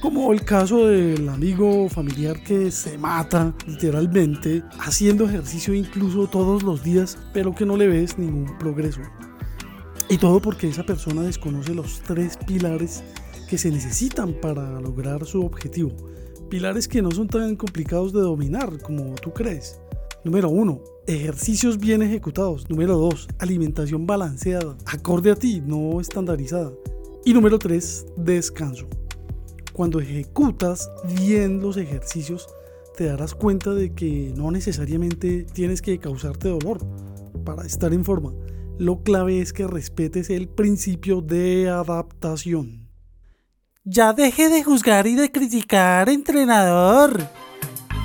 Como 0.00 0.32
el 0.32 0.46
caso 0.46 0.86
del 0.86 1.28
amigo 1.28 1.90
familiar 1.90 2.42
que 2.42 2.70
se 2.70 2.96
mata 2.96 3.52
literalmente 3.66 4.62
haciendo 4.78 5.26
ejercicio 5.26 5.74
incluso 5.74 6.26
todos 6.26 6.62
los 6.62 6.82
días, 6.82 7.18
pero 7.34 7.54
que 7.54 7.66
no 7.66 7.76
le 7.76 7.86
ves 7.86 8.16
ningún 8.16 8.56
progreso. 8.56 9.02
Y 10.10 10.18
todo 10.18 10.42
porque 10.42 10.68
esa 10.68 10.82
persona 10.82 11.22
desconoce 11.22 11.72
los 11.72 12.00
tres 12.00 12.36
pilares 12.36 13.04
que 13.48 13.56
se 13.56 13.70
necesitan 13.70 14.32
para 14.32 14.80
lograr 14.80 15.24
su 15.24 15.40
objetivo. 15.46 15.92
Pilares 16.48 16.88
que 16.88 17.00
no 17.00 17.12
son 17.12 17.28
tan 17.28 17.54
complicados 17.54 18.12
de 18.12 18.20
dominar 18.20 18.82
como 18.82 19.14
tú 19.14 19.32
crees. 19.32 19.80
Número 20.24 20.50
1. 20.50 20.82
Ejercicios 21.06 21.78
bien 21.78 22.02
ejecutados. 22.02 22.68
Número 22.68 22.98
2. 22.98 23.28
Alimentación 23.38 24.04
balanceada, 24.04 24.76
acorde 24.84 25.30
a 25.30 25.36
ti, 25.36 25.62
no 25.64 26.00
estandarizada. 26.00 26.72
Y 27.24 27.32
número 27.32 27.60
3. 27.60 28.06
Descanso. 28.16 28.88
Cuando 29.72 30.00
ejecutas 30.00 30.90
bien 31.22 31.60
los 31.60 31.76
ejercicios, 31.76 32.48
te 32.96 33.04
darás 33.04 33.32
cuenta 33.32 33.72
de 33.74 33.94
que 33.94 34.34
no 34.36 34.50
necesariamente 34.50 35.44
tienes 35.44 35.80
que 35.80 36.00
causarte 36.00 36.48
dolor 36.48 36.80
para 37.44 37.64
estar 37.64 37.92
en 37.92 38.04
forma. 38.04 38.32
Lo 38.80 39.02
clave 39.02 39.42
es 39.42 39.52
que 39.52 39.66
respetes 39.66 40.30
el 40.30 40.48
principio 40.48 41.20
de 41.20 41.68
adaptación. 41.68 42.88
Ya 43.84 44.14
deje 44.14 44.48
de 44.48 44.64
juzgar 44.64 45.06
y 45.06 45.16
de 45.16 45.30
criticar, 45.30 46.08
entrenador. 46.08 47.20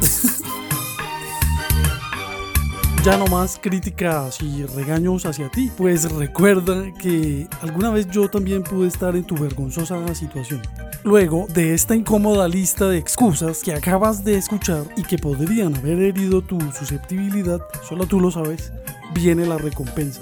ya 3.06 3.18
no 3.18 3.26
más 3.28 3.58
críticas 3.58 4.42
y 4.42 4.66
regaños 4.66 5.26
hacia 5.26 5.50
ti, 5.50 5.72
pues 5.78 6.12
recuerda 6.12 6.94
que 7.00 7.48
alguna 7.62 7.92
vez 7.92 8.12
yo 8.12 8.30
también 8.30 8.62
pude 8.62 8.90
estar 8.90 9.16
en 9.16 9.24
tu 9.24 9.36
vergonzosa 9.36 10.14
situación. 10.14 10.62
Luego 11.06 11.48
de 11.54 11.74
esta 11.74 11.96
incómoda 11.96 12.50
lista 12.50 12.90
de 12.90 12.98
excusas 12.98 13.64
que 13.64 13.74
acabas 13.74 14.26
de 14.26 14.36
escuchar 14.36 14.84
y 14.98 15.04
que 15.04 15.18
podrían 15.18 15.74
haber 15.74 16.00
herido 16.00 16.42
tu 16.42 16.60
susceptibilidad, 16.74 17.62
solo 17.88 18.08
tú 18.08 18.20
lo 18.20 18.30
sabes, 18.30 18.74
viene 19.14 19.46
la 19.46 19.58
recompensa. 19.58 20.20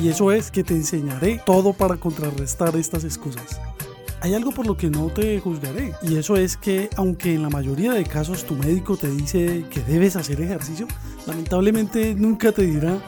Y 0.00 0.08
eso 0.08 0.32
es 0.32 0.50
que 0.50 0.64
te 0.64 0.74
enseñaré 0.74 1.42
todo 1.44 1.74
para 1.74 1.96
contrarrestar 1.96 2.74
estas 2.76 3.04
excusas. 3.04 3.60
Hay 4.22 4.32
algo 4.32 4.50
por 4.50 4.66
lo 4.66 4.76
que 4.76 4.88
no 4.88 5.08
te 5.08 5.38
juzgaré 5.40 5.94
y 6.02 6.16
eso 6.16 6.36
es 6.36 6.56
que 6.56 6.88
aunque 6.96 7.34
en 7.34 7.42
la 7.42 7.50
mayoría 7.50 7.92
de 7.92 8.04
casos 8.04 8.44
tu 8.44 8.54
médico 8.54 8.96
te 8.96 9.10
dice 9.10 9.64
que 9.70 9.80
debes 9.80 10.16
hacer 10.16 10.40
ejercicio, 10.40 10.86
lamentablemente 11.26 12.14
nunca 12.14 12.52
te 12.52 12.62
dirá 12.62 12.98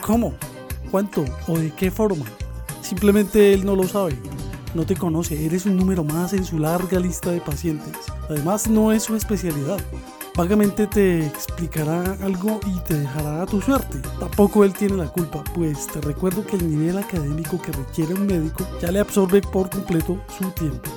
cómo, 0.00 0.34
cuánto 0.90 1.24
o 1.46 1.58
de 1.58 1.72
qué 1.72 1.90
forma. 1.90 2.24
Simplemente 2.82 3.52
él 3.52 3.64
no 3.64 3.76
lo 3.76 3.84
sabe, 3.84 4.18
no 4.74 4.84
te 4.84 4.96
conoce, 4.96 5.44
eres 5.44 5.66
un 5.66 5.76
número 5.76 6.04
más 6.04 6.32
en 6.32 6.44
su 6.44 6.58
larga 6.58 7.00
lista 7.00 7.30
de 7.30 7.40
pacientes. 7.40 7.96
Además 8.28 8.68
no 8.68 8.92
es 8.92 9.02
su 9.02 9.14
especialidad 9.14 9.78
vagamente 10.40 10.86
te 10.86 11.26
explicará 11.26 12.16
algo 12.22 12.60
y 12.66 12.80
te 12.88 12.94
dejará 12.94 13.42
a 13.42 13.46
tu 13.46 13.60
suerte. 13.60 13.98
Tampoco 14.18 14.64
él 14.64 14.72
tiene 14.72 14.96
la 14.96 15.08
culpa, 15.08 15.44
pues 15.54 15.86
te 15.86 16.00
recuerdo 16.00 16.46
que 16.46 16.56
el 16.56 16.66
nivel 16.66 16.96
académico 16.96 17.60
que 17.60 17.70
requiere 17.72 18.14
un 18.14 18.26
médico 18.26 18.66
ya 18.80 18.90
le 18.90 19.00
absorbe 19.00 19.42
por 19.42 19.68
completo 19.68 20.18
su 20.38 20.50
tiempo. 20.52 20.90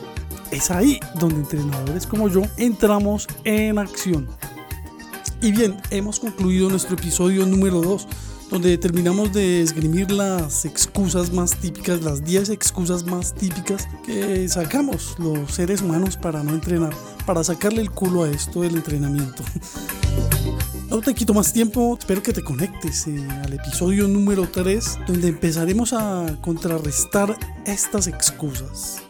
Es 0.49 0.71
ahí 0.71 0.97
donde 1.19 1.35
entrenadores 1.35 2.07
como 2.07 2.29
yo 2.29 2.43
entramos 2.55 3.27
en 3.43 3.79
acción. 3.79 4.29
Y 5.41 5.51
bien, 5.51 5.75
hemos 5.89 6.21
concluido 6.21 6.69
nuestro 6.69 6.95
episodio 6.95 7.45
número 7.45 7.81
2 7.81 8.07
donde 8.53 8.77
terminamos 8.77 9.33
de 9.33 9.63
esgrimir 9.63 10.11
las 10.11 10.63
excusas 10.63 11.33
más 11.33 11.55
típicas, 11.55 12.03
las 12.03 12.23
10 12.23 12.49
excusas 12.49 13.03
más 13.03 13.33
típicas 13.33 13.87
que 14.05 14.47
sacamos 14.47 15.15
los 15.17 15.51
seres 15.51 15.81
humanos 15.81 16.17
para 16.17 16.43
no 16.43 16.51
entrenar, 16.53 16.93
para 17.25 17.43
sacarle 17.43 17.81
el 17.81 17.89
culo 17.89 18.25
a 18.25 18.29
esto 18.29 18.61
del 18.61 18.75
entrenamiento. 18.75 19.43
No 20.89 21.01
te 21.01 21.15
quito 21.15 21.33
más 21.33 21.51
tiempo, 21.51 21.97
espero 21.99 22.21
que 22.21 22.33
te 22.33 22.43
conectes 22.43 23.07
eh, 23.07 23.27
al 23.43 23.51
episodio 23.51 24.07
número 24.07 24.47
3, 24.47 24.99
donde 25.07 25.29
empezaremos 25.29 25.91
a 25.91 26.37
contrarrestar 26.39 27.35
estas 27.65 28.05
excusas. 28.05 29.01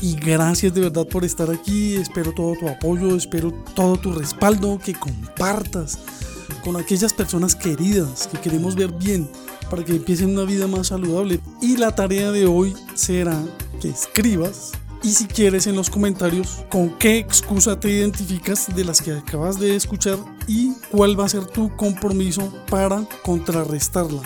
Y 0.00 0.16
gracias 0.16 0.74
de 0.74 0.80
verdad 0.80 1.06
por 1.06 1.24
estar 1.24 1.48
aquí, 1.48 1.94
espero 1.94 2.32
todo 2.32 2.56
tu 2.58 2.68
apoyo, 2.68 3.14
espero 3.14 3.52
todo 3.52 3.96
tu 3.98 4.10
respaldo, 4.10 4.80
que 4.84 4.94
compartas 4.94 6.00
con 6.62 6.76
aquellas 6.76 7.12
personas 7.12 7.54
queridas 7.54 8.28
que 8.28 8.38
queremos 8.38 8.74
ver 8.74 8.92
bien 8.92 9.30
para 9.70 9.84
que 9.84 9.96
empiecen 9.96 10.30
una 10.30 10.44
vida 10.44 10.66
más 10.66 10.88
saludable. 10.88 11.40
Y 11.60 11.76
la 11.76 11.94
tarea 11.94 12.30
de 12.30 12.46
hoy 12.46 12.74
será 12.94 13.42
que 13.80 13.88
escribas 13.88 14.72
y 15.02 15.10
si 15.10 15.26
quieres 15.26 15.66
en 15.66 15.74
los 15.74 15.90
comentarios 15.90 16.64
con 16.70 16.96
qué 16.98 17.18
excusa 17.18 17.78
te 17.80 17.90
identificas 17.90 18.74
de 18.74 18.84
las 18.84 19.02
que 19.02 19.12
acabas 19.12 19.58
de 19.58 19.74
escuchar 19.74 20.18
y 20.46 20.74
cuál 20.90 21.18
va 21.18 21.24
a 21.24 21.28
ser 21.28 21.46
tu 21.46 21.74
compromiso 21.76 22.52
para 22.70 23.04
contrarrestarla. 23.22 24.22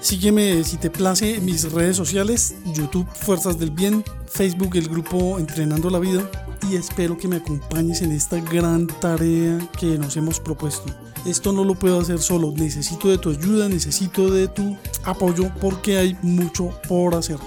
Sígueme 0.00 0.62
si 0.64 0.76
te 0.76 0.88
place 0.88 1.36
en 1.36 1.44
mis 1.44 1.70
redes 1.72 1.96
sociales, 1.96 2.54
YouTube 2.74 3.08
Fuerzas 3.12 3.58
del 3.58 3.70
Bien, 3.70 4.04
Facebook 4.26 4.76
el 4.76 4.88
grupo 4.88 5.38
Entrenando 5.38 5.90
la 5.90 5.98
Vida 5.98 6.30
y 6.70 6.76
espero 6.76 7.18
que 7.18 7.28
me 7.28 7.36
acompañes 7.36 8.02
en 8.02 8.12
esta 8.12 8.40
gran 8.40 8.86
tarea 8.86 9.58
que 9.78 9.98
nos 9.98 10.16
hemos 10.16 10.40
propuesto. 10.40 11.05
Esto 11.26 11.52
no 11.52 11.64
lo 11.64 11.74
puedo 11.74 11.98
hacer 12.00 12.20
solo, 12.20 12.52
necesito 12.56 13.08
de 13.08 13.18
tu 13.18 13.30
ayuda, 13.30 13.68
necesito 13.68 14.30
de 14.30 14.46
tu 14.46 14.76
apoyo 15.02 15.50
porque 15.60 15.98
hay 15.98 16.16
mucho 16.22 16.70
por 16.88 17.16
hacer. 17.16 17.38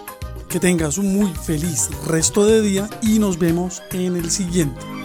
Que 0.50 0.60
tengas 0.60 0.98
un 0.98 1.14
muy 1.14 1.34
feliz 1.34 1.90
resto 2.06 2.46
de 2.46 2.62
día 2.62 2.90
y 3.02 3.20
nos 3.20 3.40
vemos 3.40 3.82
en 3.92 4.18
el 4.18 4.32
siguiente. 4.32 4.99